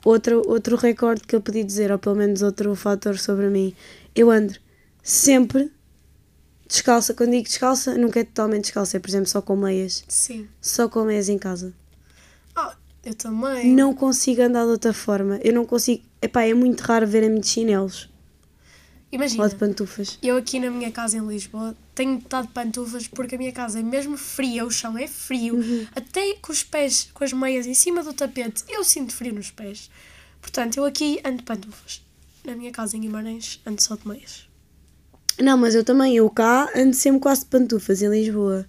[0.04, 3.76] outro, outro recorde que eu podia dizer, ou pelo menos outro fator sobre mim.
[4.16, 4.56] Eu ando
[5.04, 5.72] sempre
[6.68, 7.14] descalça.
[7.14, 10.04] Quando digo descalça, nunca é totalmente descalça, é por exemplo só com meias.
[10.08, 10.48] Sim.
[10.60, 11.72] Só com meias em casa.
[12.56, 13.72] Ah, eu também.
[13.72, 15.40] Não consigo andar de outra forma.
[15.44, 16.04] Eu não consigo.
[16.20, 18.10] epá, é muito raro verem-me de chinelos
[19.18, 20.18] Imagina, ou de pantufas.
[20.24, 23.80] eu aqui na minha casa em Lisboa tenho estado de pantufas porque a minha casa
[23.80, 25.88] é mesmo fria, o chão é frio, Uhum.
[25.96, 29.52] até com os pés, com as meias em cima do tapete, eu sinto frio nos
[29.52, 29.90] pés.
[30.42, 32.02] Portanto, eu aqui ando de pantufas.
[32.46, 34.48] Na minha casa em Guimarães ando só de meias.
[35.40, 38.66] Não, mas eu também, eu cá ando sempre quase de pantufas em Lisboa.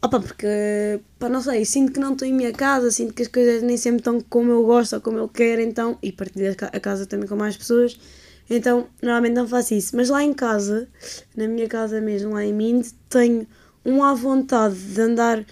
[0.00, 0.46] Opa, porque,
[1.18, 3.76] pá, não sei, sinto que não estou em minha casa, sinto que as coisas nem
[3.76, 7.28] sempre estão como eu gosto ou como eu quero, então, e partilho a casa também
[7.28, 7.98] com mais pessoas,
[8.50, 9.94] então normalmente não faço isso.
[9.96, 10.88] Mas lá em casa,
[11.36, 13.46] na minha casa mesmo, lá em Mind, tenho
[13.84, 15.44] um à vontade de andar,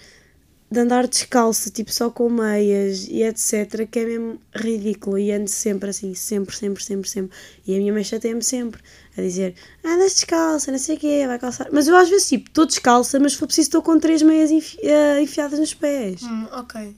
[0.69, 5.49] de andar descalço, tipo só com meias e etc, que é mesmo ridículo e ando
[5.49, 7.37] sempre assim, sempre, sempre, sempre, sempre.
[7.65, 8.81] E a minha mãe chateia-me sempre
[9.17, 11.67] a dizer, andas descalça, não sei o quê, vai calçar.
[11.71, 14.51] Mas eu às vezes, tipo, estou descalça, mas se for preciso estou com três meias
[14.51, 16.21] enfi- eh, enfiadas nos pés.
[16.23, 16.95] Hum, ok.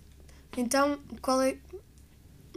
[0.58, 1.56] Então, qual é.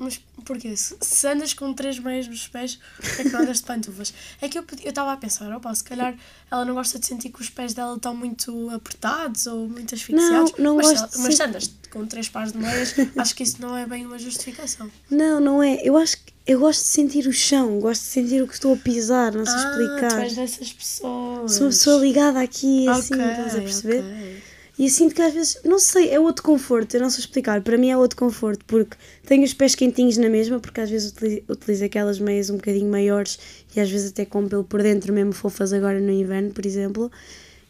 [0.00, 0.74] Mas porquê?
[0.76, 2.78] Se, andas com três meias nos pés,
[3.18, 4.12] é que não andas de pantufas?
[4.40, 6.14] É que eu eu estava a pensar, opa, se calhar
[6.50, 10.52] ela não gosta de sentir que os pés dela estão muito apertados ou muito asfixiados.
[10.58, 13.42] não mas, se gosto ela- mas se andas com três pares de meias, acho que
[13.42, 14.90] isso não é bem uma justificação.
[15.10, 15.76] Não, não é.
[15.82, 18.74] Eu acho que eu gosto de sentir o chão, gosto de sentir o que estou
[18.74, 20.20] a pisar, não sei Ah, tu explicar.
[20.20, 21.52] és dessas pessoas.
[21.52, 24.00] Sou uma pessoa ligada aqui, assim, Ok, estás a perceber?
[24.04, 24.42] ok.
[24.82, 27.62] E eu sinto que às vezes, não sei, é outro conforto, eu não sei explicar.
[27.62, 31.12] Para mim é outro conforto, porque tenho os pés quentinhos na mesma, porque às vezes
[31.12, 33.38] utilizo, utilizo aquelas meias um bocadinho maiores
[33.76, 37.12] e às vezes até com pelo por dentro, mesmo fofas agora no inverno, por exemplo.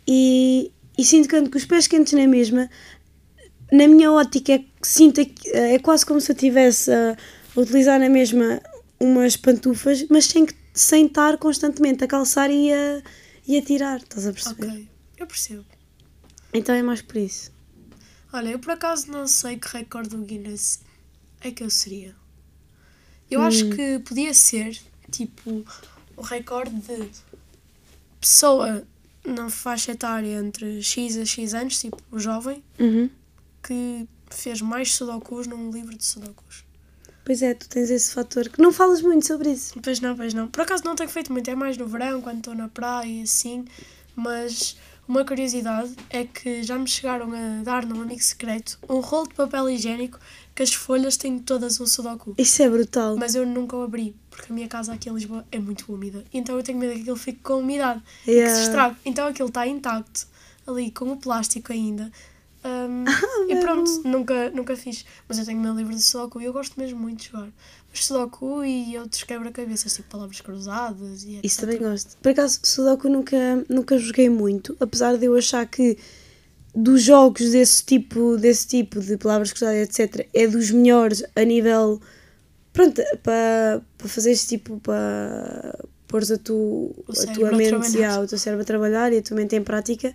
[0.08, 2.70] E, e sinto que com os pés quentes na mesma.
[3.70, 7.14] Na minha ótica, é, sinto que- é quase como se eu estivesse a
[7.54, 8.58] utilizar na mesma
[8.98, 13.02] umas pantufas, mas sem, sem estar constantemente a calçar e a,
[13.46, 14.66] e a tirar, estás a perceber?
[14.66, 15.64] Ok, eu percebo.
[16.52, 17.50] Então é mais por isso.
[18.32, 20.80] Olha, eu por acaso não sei que recorde do Guinness
[21.40, 22.14] é que eu seria.
[23.30, 23.44] Eu Hum.
[23.44, 24.78] acho que podia ser,
[25.10, 25.64] tipo,
[26.16, 27.08] o recorde de
[28.20, 28.84] pessoa
[29.24, 33.08] na faixa etária entre X a X anos, tipo, o jovem, Uhum.
[33.62, 36.64] que fez mais sudokus num livro de sudokus.
[37.24, 39.78] Pois é, tu tens esse fator que não falas muito sobre isso.
[39.80, 40.48] Pois não, pois não.
[40.48, 43.22] Por acaso não tenho feito muito, é mais no verão, quando estou na praia e
[43.22, 43.64] assim,
[44.16, 44.76] mas
[45.08, 49.34] uma curiosidade é que já me chegaram a dar num amigo secreto um rolo de
[49.34, 50.18] papel higiênico
[50.54, 52.34] que as folhas têm todas um sudoku.
[52.38, 53.16] Isso é brutal.
[53.16, 56.24] Mas eu nunca o abri, porque a minha casa aqui em Lisboa é muito úmida.
[56.32, 58.54] Então eu tenho medo que aquilo fique com umidade e que Yeah.
[58.56, 58.96] se estrague.
[59.04, 60.26] Então aquilo está intacto,
[60.66, 62.10] ali com o plástico ainda.
[62.64, 63.04] Um,
[63.50, 65.04] e bem pronto, nunca, nunca fiz.
[65.28, 67.48] Mas eu tenho o meu livro de Sudoku e eu gosto mesmo muito de jogar.
[67.90, 71.60] Mas Sudoku e outros quebra-cabeças, tipo palavras cruzadas e Isso etc.
[71.60, 72.16] também gosto.
[72.18, 75.98] Por acaso, Sudoku nunca, nunca joguei muito, apesar de eu achar que
[76.74, 82.00] dos jogos desse tipo, desse tipo de palavras cruzadas, etc., é dos melhores a nível.
[82.72, 84.78] Pronto, para para fazeres tipo.
[84.80, 89.22] para pôres a, tu, a tua mente, yeah, o teu cérebro a trabalhar e a
[89.22, 90.14] tua mente em prática.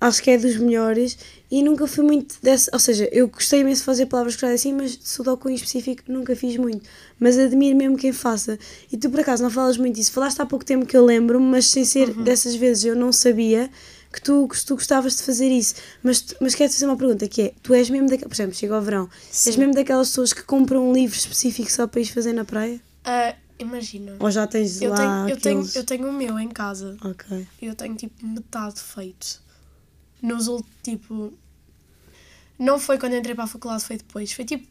[0.00, 1.16] Acho que é dos melhores
[1.50, 2.70] e nunca fui muito dessa.
[2.72, 6.36] Ou seja, eu gostei imenso de fazer palavras cruzadas assim, mas Sudoku em específico nunca
[6.36, 6.86] fiz muito.
[7.18, 8.58] Mas admiro mesmo quem faça.
[8.92, 10.12] E tu por acaso não falas muito disso.
[10.12, 12.24] Falaste há pouco tempo que eu lembro-me, mas sem ser Uhum.
[12.24, 13.70] dessas vezes eu não sabia
[14.12, 15.74] que tu, que tu gostavas de fazer isso.
[16.02, 18.28] Mas, mas quero-te fazer uma pergunta que é: tu és mesmo daquelas.
[18.28, 19.58] Por exemplo, chega ao verão, és Sim.
[19.58, 22.78] mesmo daquelas pessoas que compram um livro específico só para ir fazer na praia?
[23.04, 25.76] Ah, imagina, Ou já tens eu lá tenho, eu, tenho, aqueles.
[25.76, 27.46] eu tenho o meu em casa Ok.
[27.62, 29.45] eu tenho tipo metade feito.
[30.22, 31.32] Nos últimos, tipo.
[32.58, 34.32] Não foi quando entrei para a faculdade, foi depois.
[34.32, 34.66] Foi tipo.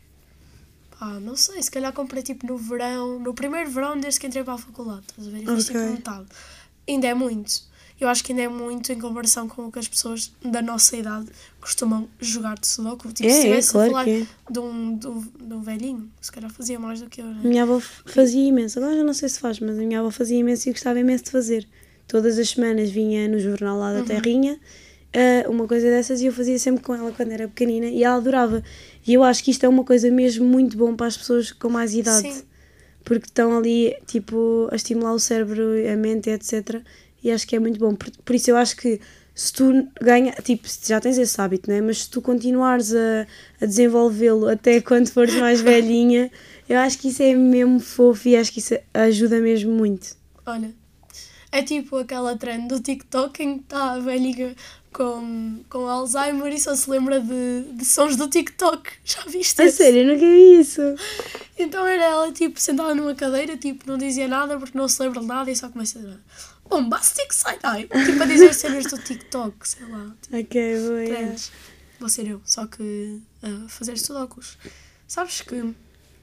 [0.97, 4.43] Pá, não sei, se calhar comprei tipo no verão, no primeiro verão desde que entrei
[4.45, 5.43] para a faculdade, estás a ver?
[5.43, 5.91] E fiz tipo Ok.
[5.91, 6.25] metade.
[6.87, 7.63] Ainda é muito.
[7.99, 10.95] Eu acho que ainda é muito em comparação com o que as pessoas da nossa
[10.97, 11.27] idade
[11.61, 13.11] costumam jogar de Sudoku.
[13.11, 14.51] Tipo, É, se é, estivesse claro a falar que é.
[14.51, 17.41] de, um, de, um, de um velhinho, se calhar fazia mais do que eu, né?
[17.43, 18.79] minha avó fazia imenso.
[18.79, 21.25] Agora já não sei se faz, mas a minha avó fazia imenso e gostava imenso
[21.25, 21.67] de fazer.
[22.07, 24.05] Todas as semanas vinha no jornal lá da Uhum.
[24.05, 24.59] Terrinha
[25.15, 28.17] eh, uma coisa dessas e eu fazia sempre com ela quando era pequenina e ela
[28.17, 28.61] adorava.
[29.07, 31.69] E eu acho que isto é uma coisa mesmo muito bom para as pessoas com
[31.69, 32.33] mais idade.
[32.33, 32.43] Sim.
[33.01, 36.81] Porque estão ali, tipo, a estimular o cérebro, a mente, etc.
[37.23, 37.95] E acho que é muito bom.
[37.95, 38.99] Por, por isso eu acho que
[39.33, 41.79] se tu ganha, tipo, já tens esse hábito, né?
[41.79, 43.25] Mas se tu continuares a,
[43.61, 46.29] a desenvolvê-lo até quando fores mais velhinha,
[46.67, 50.17] eu acho que isso é mesmo fofo e acho que isso ajuda mesmo muito.
[50.45, 50.73] Olha,
[51.57, 54.55] é tipo aquela trend do TikTok em que está a velhinha
[54.91, 58.89] com, com Alzheimer e só se lembra de, de sons do TikTok.
[59.03, 59.61] Já viste?
[59.61, 60.81] A sério, eu nunca vi isso.
[61.57, 65.21] Então era ela tipo sentada numa cadeira, tipo, não dizia nada porque não se lembra
[65.21, 67.87] de nada e só começa a bombastic side-eye.
[68.05, 70.15] Tipo a dizer cenas do TikTok, sei lá.
[70.21, 71.03] Tipo, Ok, boa.
[71.03, 71.35] yeah.
[71.99, 74.57] Vou ser eu, só que a fazer sudokus.
[75.07, 75.73] Sabes que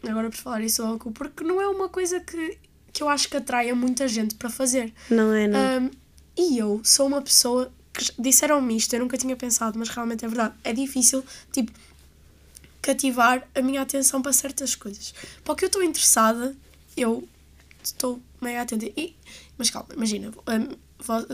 [0.07, 2.59] agora por falar isso Sudoku, porque não é uma coisa que,
[2.93, 4.93] que eu acho que atraia muita gente para fazer.
[5.11, 5.83] Não é, não.
[5.83, 5.91] Um,
[6.37, 10.29] e eu sou uma pessoa que disseram-me isto, eu nunca tinha pensado, mas realmente é
[10.29, 10.55] verdade.
[10.65, 11.73] É difícil, tipo,
[12.81, 15.15] cativar a minha atenção para certas coisas.
[15.45, 16.55] Para o que eu estou interessada,
[16.97, 17.27] eu
[17.83, 18.87] estou meio atenta.
[18.97, 19.15] E,
[19.57, 20.33] mas calma, imagina,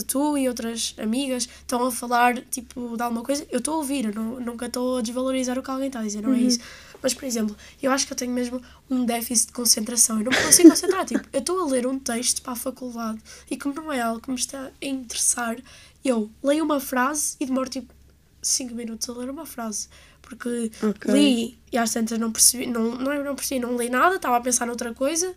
[0.07, 4.07] tu e outras amigas estão a falar tipo de alguma coisa, eu estou a ouvir,
[4.07, 6.61] eu não, nunca estou a desvalorizar o que alguém está a dizer, não é isso.
[7.03, 10.19] Mas, por exemplo, eu acho que eu tenho mesmo um déficit de concentração.
[10.19, 11.05] Eu não me consigo concentrar.
[11.05, 13.21] tipo, eu estou a ler um texto para a faculdade
[13.51, 15.57] e como não é algo que me está a interessar,
[16.05, 17.95] eu leio uma frase e demoro tipo
[18.43, 19.89] 5 minutos a ler uma frase.
[20.23, 21.13] Porque Ok.
[21.15, 24.37] li e às tantas não percebi, não, não, é- não percebi, não li nada, estava
[24.37, 25.35] a pensar noutra coisa,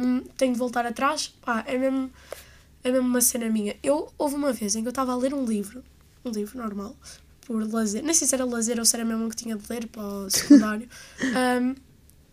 [0.00, 1.28] hum, tenho de voltar atrás.
[1.44, 2.10] Pá, é mesmo,
[2.84, 3.76] é mesmo uma cena minha.
[3.82, 5.82] Eu, houve uma vez em que eu estava a ler um livro,
[6.24, 6.96] um livro normal,
[7.46, 9.86] por lazer, nem sei se era lazer ou se era mesmo que tinha de ler
[9.86, 10.88] para o secundário,
[11.62, 11.74] hum,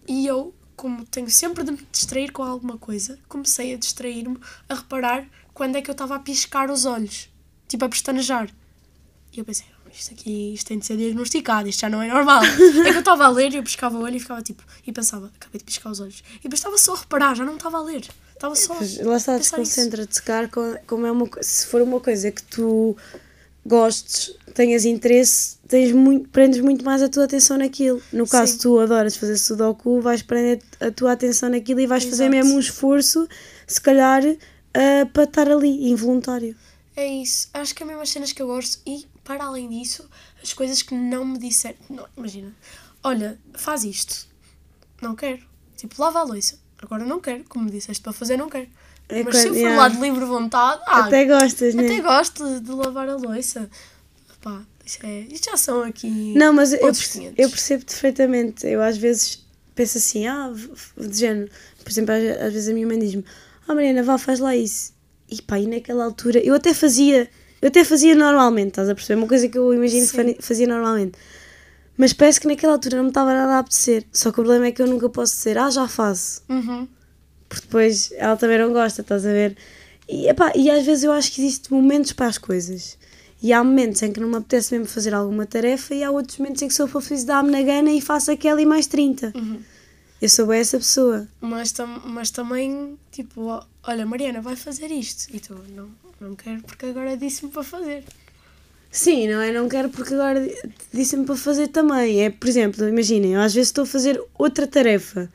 [0.08, 4.38] e eu, como tenho sempre de me distrair com alguma coisa, comecei a distrair-me,
[4.68, 7.30] a reparar quando é que eu estava a piscar os olhos,
[7.68, 8.50] tipo a pestanejar.
[9.32, 12.08] E eu pensei, "Oh, isto aqui isto tem de ser diagnosticado, isto já não é
[12.08, 12.42] normal.
[12.86, 14.92] é que eu estava a ler e eu piscava o olho e ficava tipo, e
[14.92, 16.24] pensava, acabei de piscar os olhos.
[16.40, 18.08] E depois estava só a reparar, já não estava a ler.
[18.34, 18.76] Estava só.
[18.76, 20.22] Pois, lá está, desconcentra-te,
[20.88, 22.98] como é uma, se for uma coisa que tu
[23.66, 28.02] gostes, tenhas interesse, tens muito, prendes muito mais a tua atenção naquilo.
[28.12, 28.60] No caso, Sim.
[28.60, 32.36] tu adoras fazer sudoku, vais prender a tua atenção naquilo e vais fazer Exato.
[32.36, 33.28] mesmo um esforço,
[33.66, 34.22] se calhar,
[34.74, 36.56] ah, para estar ali, involuntário.
[36.96, 37.50] É isso.
[37.54, 40.08] Acho que é mesmo as cenas que eu gosto e, para além disso,
[40.42, 41.78] as coisas que não me disseram.
[41.90, 42.54] Não, imagina,
[43.04, 44.28] olha, faz isto.
[45.02, 45.42] Não quero.
[45.76, 46.60] Tipo, lava a louça.
[46.82, 47.44] Agora não quero.
[47.46, 48.68] Como me disseste para fazer, não quero.
[49.10, 49.78] Mas se eu quando- for yeah.
[49.82, 51.86] lá de livre vontade, ah, Até gostas, né?
[51.86, 53.70] até gosto de lavar a louça.
[54.42, 56.34] Pá, isto, é, isto já são aqui.
[56.36, 57.40] Não, mas eu, outros perce- 500.
[57.40, 58.68] eu percebo perfeitamente.
[58.68, 59.46] Eu às vezes
[59.76, 60.52] penso assim, ah,
[60.98, 61.50] de género.
[61.84, 63.24] Por exemplo, às, às vezes a minha mãe diz-me,
[63.68, 64.94] ah Mariana, vá, faz lá isso.
[65.30, 67.30] E pá, e naquela altura, eu até fazia,
[67.62, 69.20] eu até fazia normalmente, estás a perceber?
[69.22, 70.18] Uma coisa que eu imagino que Sim.
[70.18, 71.18] fani- fazia normalmente.
[71.98, 74.04] Mas parece que naquela altura não me estava nada a apetecer.
[74.12, 76.42] Só que o problema é que eu nunca posso dizer, ah, já faço.
[76.50, 76.88] Uhum.
[77.54, 79.56] Porque depois ela também não gosta, estás a ver?
[80.10, 82.98] E, epá, e às vezes eu acho que existem momentos para as coisas.
[83.44, 86.40] E há momentos em que não me apetece mesmo fazer alguma tarefa e há outros
[86.40, 89.34] momentos em que sou preciso dar-me na gana e faço aquela e mais 30.
[89.36, 89.60] Uhum.
[90.20, 91.28] Eu sou bem essa pessoa.
[91.40, 95.28] Mas, tam mas também, tipo, olha, Mariana, vai fazer isto.
[95.32, 95.90] E tu, não,
[96.20, 98.04] não quero porque agora disse-me para fazer.
[98.90, 99.52] Sim, não é?
[99.52, 100.50] Não quero porque agora
[100.92, 102.24] disse-me para fazer também.
[102.24, 105.30] É, por exemplo, imaginem, às vezes estou a fazer outra tarefa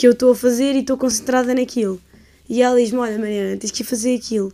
[0.00, 2.00] que eu estou a fazer e estou concentrada naquilo.
[2.48, 4.50] E ela diz-me: Olha, Mariana, tens que ir fazer aquilo.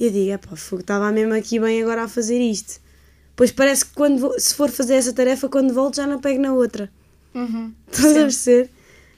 [0.00, 2.80] E eu digo: É pá, fogo, estava mesmo aqui bem agora a fazer isto.
[3.36, 6.40] Pois parece que quando vou- se for fazer essa tarefa, quando volto já não pego
[6.40, 6.90] na outra.
[7.34, 7.72] Uhum.
[7.92, 8.70] Estás a perceber?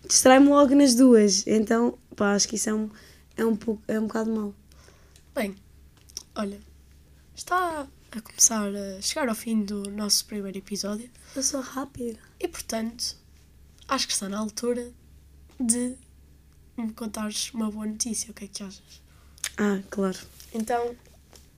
[0.07, 1.47] Distrai-me logo nas duas.
[1.47, 2.91] Então, pá, acho que isso é um,
[3.37, 4.53] é um, pouco, é um bocado mau.
[5.35, 5.55] Bem,
[6.35, 6.59] olha,
[7.35, 12.19] está a começar a chegar ao fim do nosso primeiro episódio Eu sou rápida.
[12.41, 13.17] e, portanto,
[13.89, 14.91] acho que está na altura
[15.61, 15.95] de
[16.77, 18.31] me contares uma boa notícia.
[18.31, 19.03] O que é que achas?
[19.59, 20.19] Ah, claro.
[20.55, 20.97] Então,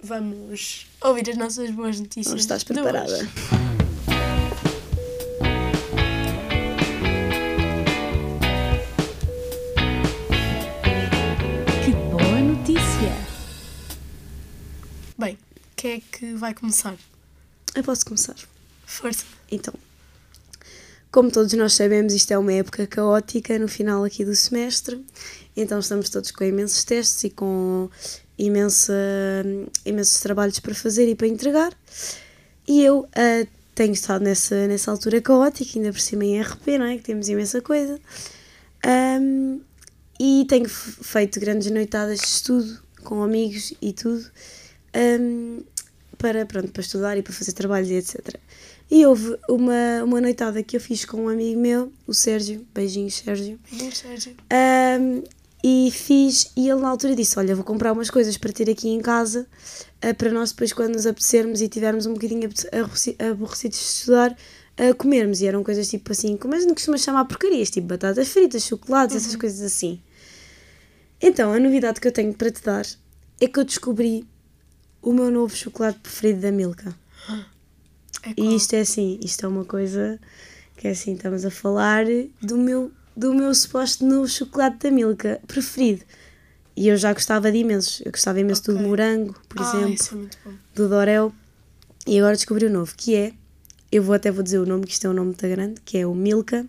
[0.02, 2.28] vamos ouvir as nossas boas notícias.
[2.28, 3.18] Não estás preparada.
[11.84, 12.82] Que boa notícia!
[15.16, 15.38] Bem,
[15.76, 16.96] quem é que vai começar?
[17.74, 18.34] Eu posso começar.
[18.84, 19.24] Força.
[19.50, 19.72] Então,
[21.12, 25.04] como todos nós sabemos, isto é uma época caótica no final aqui do semestre,
[25.54, 27.90] então estamos todos com imensos testes e com
[28.38, 28.94] imensa,
[29.84, 31.76] imensos trabalhos para fazer e para entregar.
[32.66, 36.86] E eu ah, tenho estado nessa, nessa altura caótica, ainda por cima em RP, não
[36.86, 36.96] é?
[36.96, 38.00] Que temos imensa coisa.
[38.82, 39.60] Ahm,
[40.18, 44.24] e tenho feito grandes noitadas de estudo com amigos e tudo
[44.94, 45.60] ahm,
[46.16, 48.38] para, pronto, para estudar e para fazer trabalhos e etc.
[48.94, 53.14] E houve uma, uma noitada que eu fiz com um amigo meu, o Sérgio, beijinhos
[53.14, 54.34] Sérgio, Beijinhos, Sérgio.
[54.50, 55.22] Ahm,
[55.64, 58.90] e fiz, e ele na altura disse: Olha, vou comprar umas coisas para ter aqui
[58.90, 59.46] em casa,
[60.02, 63.84] ah, para nós depois, quando nos apetecermos e tivermos um bocadinho aborreci- aborreci- aborrecidos de
[63.84, 64.36] estudar,
[64.76, 65.40] a comermos.
[65.40, 69.16] E eram coisas tipo assim, como a gente costuma chamar porcarias, tipo batatas fritas, chocolates,
[69.16, 70.02] essas coisas assim.
[71.20, 72.84] Então, a novidade que eu tenho para te dar
[73.40, 74.26] é que eu descobri
[75.00, 76.94] o meu novo chocolate preferido da Milka.
[78.22, 78.34] É?
[78.36, 80.18] E isto é assim, isto é uma coisa
[80.76, 82.04] que é assim, estamos a falar
[82.40, 86.02] do meu, do meu suposto novo chocolate da Milka preferido.
[86.74, 88.00] E eu já gostava de imensos.
[88.04, 88.86] Eu gostava imenso do Ok.
[88.86, 91.32] morango, por ah, exemplo, é do Dorel.
[92.06, 93.32] E agora descobri o novo, que é,
[93.90, 95.98] eu vou até vou dizer o nome, que isto é um nome muito grande, que
[95.98, 96.66] é o Milka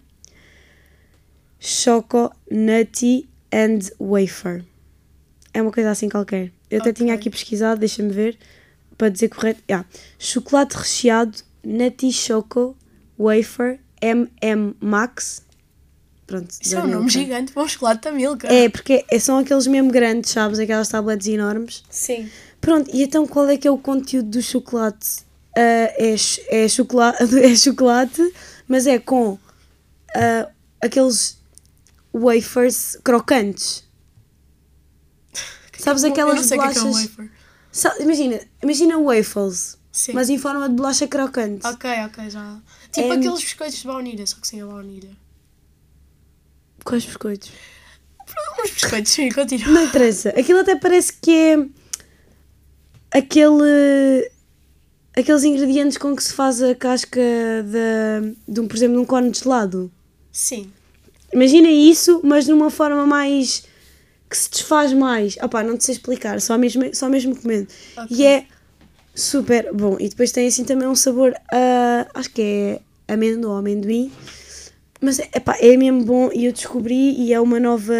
[1.59, 4.63] Choco Nutty and Wafer.
[5.53, 6.51] É uma coisa assim qualquer.
[6.69, 6.93] Eu até Ok.
[6.93, 8.37] tinha aqui pesquisado, deixa-me ver,
[8.97, 9.61] para dizer correto.
[9.71, 9.85] Ah,
[10.17, 12.75] chocolate recheado, Nutty Choco,
[13.17, 15.43] Wafer, MM Max.
[16.25, 16.49] Pronto.
[16.59, 18.47] Isso é um nome gigante para um chocolate da Milka.
[18.47, 20.59] É, porque é- são aqueles mesmo grandes, sabes?
[20.59, 21.83] Aquelas tablets enormes.
[21.89, 22.29] Sim.
[22.61, 25.25] Pronto, e então qual é que é o conteúdo do chocolate?
[25.55, 26.15] Ah, é,
[26.49, 28.33] é, chocolate, é chocolate,
[28.67, 29.37] mas é com
[30.15, 30.49] ah,
[30.81, 31.37] aqueles
[32.13, 33.83] wafers crocantes.
[35.77, 37.42] Sabes aquelas sei o que é
[37.99, 40.13] imagina, imagina waffles, Sim.
[40.13, 41.65] mas em forma de bolacha crocante.
[41.65, 42.59] Ok, ok, já.
[42.91, 45.09] Tipo É- aqueles biscoitos de baunilha, só que sem a baunilha.
[46.83, 47.51] Quais biscoitos?
[48.63, 49.67] Uns biscoitos, sim, continua.
[49.71, 50.29] Não interessa.
[50.29, 51.57] Aquilo até parece que é
[53.11, 54.31] aquele.
[55.15, 59.05] Aqueles ingredientes com que se faz a casca de, de um, por exemplo, de um
[59.05, 59.91] cone de gelado.
[60.31, 60.71] Sim.
[61.31, 63.63] Imagina isso, mas numa forma mais.
[64.33, 65.37] Que se desfaz mais.
[65.37, 67.67] Opá, não te sei explicar, só mesmo, só mesmo comendo.
[67.95, 68.17] Ok.
[68.17, 68.45] E é
[69.13, 69.95] super bom.
[69.99, 71.35] E depois tem assim também um sabor.
[71.51, 72.41] a acho que
[73.07, 74.11] é amêndoa ou amendoim.
[74.99, 77.93] Mas epá, é mesmo bom e eu descobri e é uma nova.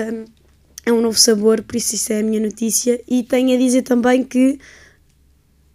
[0.86, 3.00] É um novo sabor, por isso isso é a minha notícia.
[3.08, 4.60] E tenho a dizer também que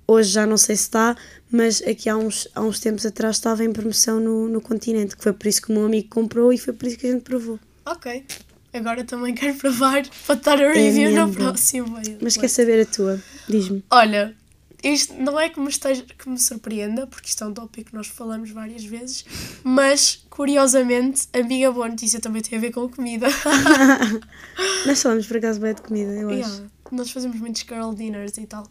[0.07, 1.17] hoje já não sei se está,
[1.51, 5.23] mas aqui há uns, há uns tempos atrás estava em promoção no, no continente, que
[5.23, 7.23] foi por isso que o meu amigo comprou e foi por isso que a gente
[7.23, 7.59] provou.
[7.87, 8.25] Ok.
[8.73, 11.35] Agora também quero provar para dar a review no mesmo bom.
[11.35, 12.01] próximo.
[12.21, 13.23] Mas quer saber a tua?
[13.49, 13.83] Diz-me.
[13.91, 14.37] Olha,
[14.83, 17.97] isto não é que me, esteja, que me surpreenda, porque isto é um tópico que
[17.97, 19.25] nós falamos várias vezes,
[19.65, 23.27] mas curiosamente a minha boa notícia também tem a ver com comida.
[24.87, 26.39] Nós falamos por acaso bem de comida, eu acho.
[26.39, 28.67] Yeah, nós fazemos muitos girl dinners e tal.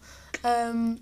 [0.74, 0.98] Um,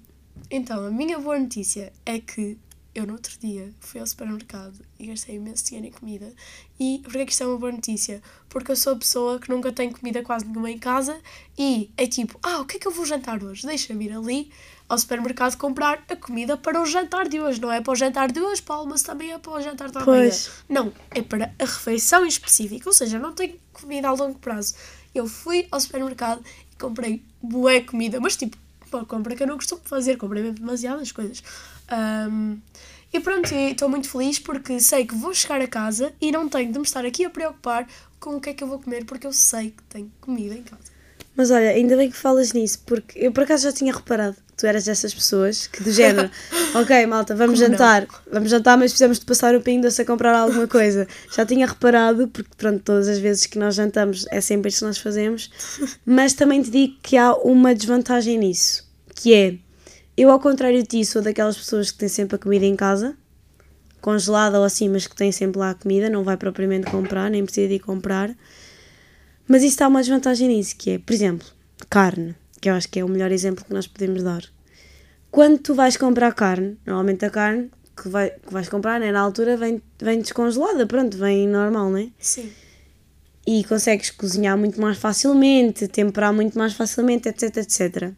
[0.49, 2.57] então, a minha boa notícia é que
[2.95, 6.33] eu no outro dia fui ao supermercado e gastei imenso dinheiro em comida.
[6.79, 8.23] E porquê é que isto é uma boa notícia?
[8.47, 11.19] Porque eu sou a pessoa que nunca tem comida quase nenhuma em casa
[11.57, 13.67] e é tipo, ah, o que é que eu vou jantar hoje?
[13.67, 14.49] Deixa-me ir ali
[14.87, 17.59] ao supermercado comprar a comida para o jantar de hoje.
[17.59, 19.91] Não é para o jantar de hoje, para o almoço também é para o jantar
[19.91, 20.21] da manhã.
[20.69, 24.73] Não, é para a refeição em específico, ou seja, não tenho comida a longo prazo.
[25.13, 26.41] Eu fui ao supermercado
[26.71, 28.57] e comprei bué comida, mas tipo,
[28.91, 31.43] uma compra que eu não costumo fazer, comprei demasiadas coisas.
[31.89, 32.57] Ahm,
[33.13, 36.71] e pronto, estou muito feliz porque sei que vou chegar a casa e não tenho
[36.71, 37.87] de me estar aqui a preocupar
[38.19, 40.63] com o que é que eu vou comer, porque eu sei que tenho comida em
[40.63, 40.95] casa.
[41.35, 44.53] Mas olha, ainda bem que falas nisso, porque eu por acaso já tinha reparado que
[44.57, 46.31] tu eras dessas pessoas que do género,
[46.73, 47.77] ok malta, vamos Como não?
[47.77, 51.05] jantar, vamos jantar, mas precisamos de passar o pingo doce a comprar alguma coisa.
[51.35, 54.85] Já tinha reparado, porque pronto, todas as vezes que nós jantamos é sempre isso que
[54.85, 55.49] nós fazemos,
[56.05, 59.57] mas também te digo que há uma desvantagem nisso, que é,
[60.17, 63.15] eu ao contrário de ti sou daquelas pessoas que têm sempre a comida em casa,
[64.01, 67.43] congelada ou assim, mas que têm sempre lá a comida, não vai propriamente comprar, nem
[67.43, 68.35] precisa de ir comprar.
[69.47, 71.47] Mas isso há uma desvantagem nisso, que é, por exemplo,
[71.89, 74.43] carne, que eu acho que é o melhor exemplo que nós podemos dar.
[75.31, 79.19] Quando tu vais comprar carne, normalmente a carne que, vai, que vais comprar, né, na
[79.19, 82.11] altura, vem, vem descongelada, pronto, vem normal, né?
[82.19, 82.51] Sim.
[83.45, 88.13] E consegues cozinhar muito mais facilmente, temperar muito mais facilmente, etc, etc.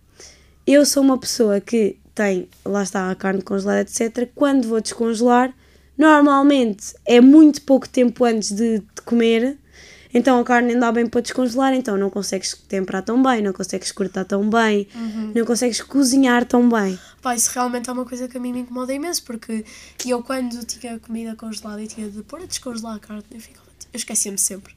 [0.68, 4.30] Eu sou uma pessoa que tem, lá está, a carne congelada, etc.
[4.36, 5.56] Quando vou descongelar,
[5.98, 9.58] normalmente é muito pouco tempo antes de, de comer,
[10.14, 13.54] então a carne ainda dá bem para descongelar, então não consegues temperar tão bem, não
[13.54, 14.90] consegues cortar tão bem,
[15.34, 17.00] não consegues cozinhar tão bem.
[17.22, 19.64] Pá, isso realmente é uma coisa que a mim me incomoda imenso, porque
[20.06, 23.68] eu quando tinha comida congelada e tinha de pôr a descongelar a carne, eu ficava,
[23.94, 24.77] eu esquecia-me sempre.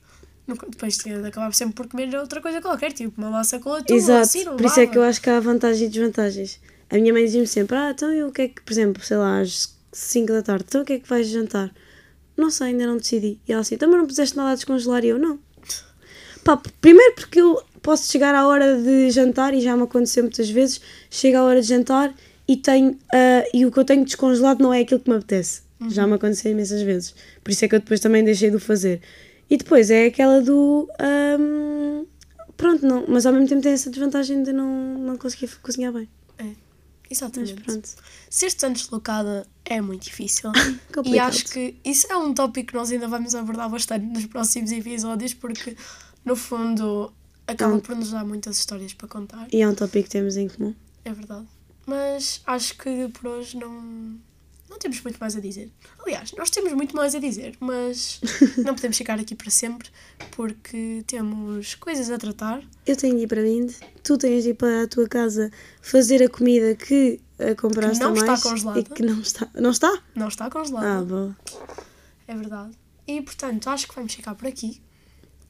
[0.55, 4.45] Depois acabar sempre por comer outra coisa qualquer, tipo uma massa com atum, Exato, assim,
[4.45, 6.61] não por isso é que eu acho que há vantagens e desvantagens.
[6.89, 9.17] A minha mãe dizia-me sempre: Ah, então eu o que é que, por exemplo, sei
[9.17, 11.73] lá, às 5 da tarde, então o que é que vais jantar?
[12.37, 13.39] Não sei, ainda não decidi.
[13.47, 15.05] E ela assim: Também não puseste nada a descongelar?
[15.05, 15.39] E eu: Não.
[16.45, 20.49] Pá, primeiro porque eu posso chegar à hora de jantar e já me aconteceu muitas
[20.49, 20.81] vezes.
[21.11, 22.15] Chega à hora de jantar
[22.49, 25.63] e tenho ah, e o que eu tenho descongelado não é aquilo que me apetece.
[25.89, 27.15] Já me aconteceu imensas vezes.
[27.43, 29.01] Por isso é que eu depois também deixei de o fazer.
[29.51, 30.89] E depois é aquela do.
[31.01, 32.07] ahm,
[32.57, 36.09] pronto, não, mas ao mesmo tempo tem essa desvantagem de não, não conseguir cozinhar bem.
[36.39, 36.55] É, Mas
[37.11, 37.55] exatamente.
[37.63, 37.89] pronto.
[38.31, 40.53] Ser tão deslocada é muito difícil.
[41.05, 44.71] e acho que isso é um tópico que nós ainda vamos abordar bastante nos próximos
[44.71, 45.77] episódios, porque
[46.25, 47.13] no fundo
[47.47, 47.81] acaba Não.
[47.81, 49.49] por nos dar muitas histórias para contar.
[49.53, 50.75] E é um tópico que temos em comum.
[51.05, 51.47] É verdade.
[51.87, 54.15] Mas acho que por hoje não,
[54.71, 55.71] não temos muito mais a dizer.
[55.99, 58.21] Aliás, nós temos muito mais a dizer, mas
[58.65, 59.91] não podemos ficar aqui para sempre
[60.31, 62.63] porque temos coisas a tratar.
[62.87, 63.67] Eu tenho de ir para mim,
[64.03, 65.51] tu tens de ir para a tua casa
[65.83, 68.79] fazer a comida que a compraste Que não a está mais congelada.
[68.79, 69.49] e que não está.
[69.55, 70.03] Não está?
[70.15, 70.85] Não está congelado.
[70.85, 71.35] Ah, bom.
[72.29, 72.71] É verdade.
[73.07, 74.81] E portanto, acho que vamos ficar por aqui.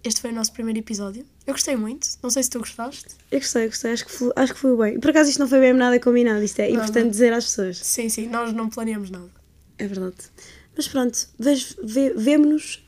[0.02, 1.24] Este foi o nosso primeiro episódio.
[1.46, 3.06] Eu gostei muito, não sei se tu gostaste.
[3.30, 5.00] Eu gostei, gostei, acho que, foi, acho que foi bem.
[5.00, 6.74] Por acaso isto não foi bem nada combinado, isto é Nada.
[6.84, 7.78] importante dizer às pessoas.
[7.78, 9.28] Sim, sim, nós não planeamos nada.
[9.78, 10.16] É verdade.
[10.76, 11.18] Mas pronto,
[12.16, 12.82] vemo-nos,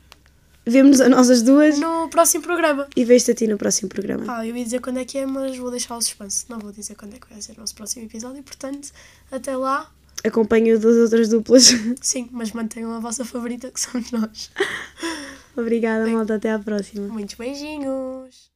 [0.64, 2.86] vemo-nos a nós as duas No próximo programa.
[2.96, 4.24] e vejo-te a ti no próximo programa.
[4.24, 6.44] Pá, eu ia dizer quando é que é, mas vou deixar o suspense.
[6.48, 8.90] Não vou dizer quando é que vai ser o nosso próximo episódio, portanto,
[9.30, 9.90] até lá,
[10.24, 11.72] Acompanho das outras duplas.
[12.00, 14.50] sim, mas mantenham a vossa favorita, que somos nós.
[15.56, 16.34] Obrigada, malta.
[16.34, 17.08] Até à próxima.
[17.08, 18.51] Muitos beijinhos.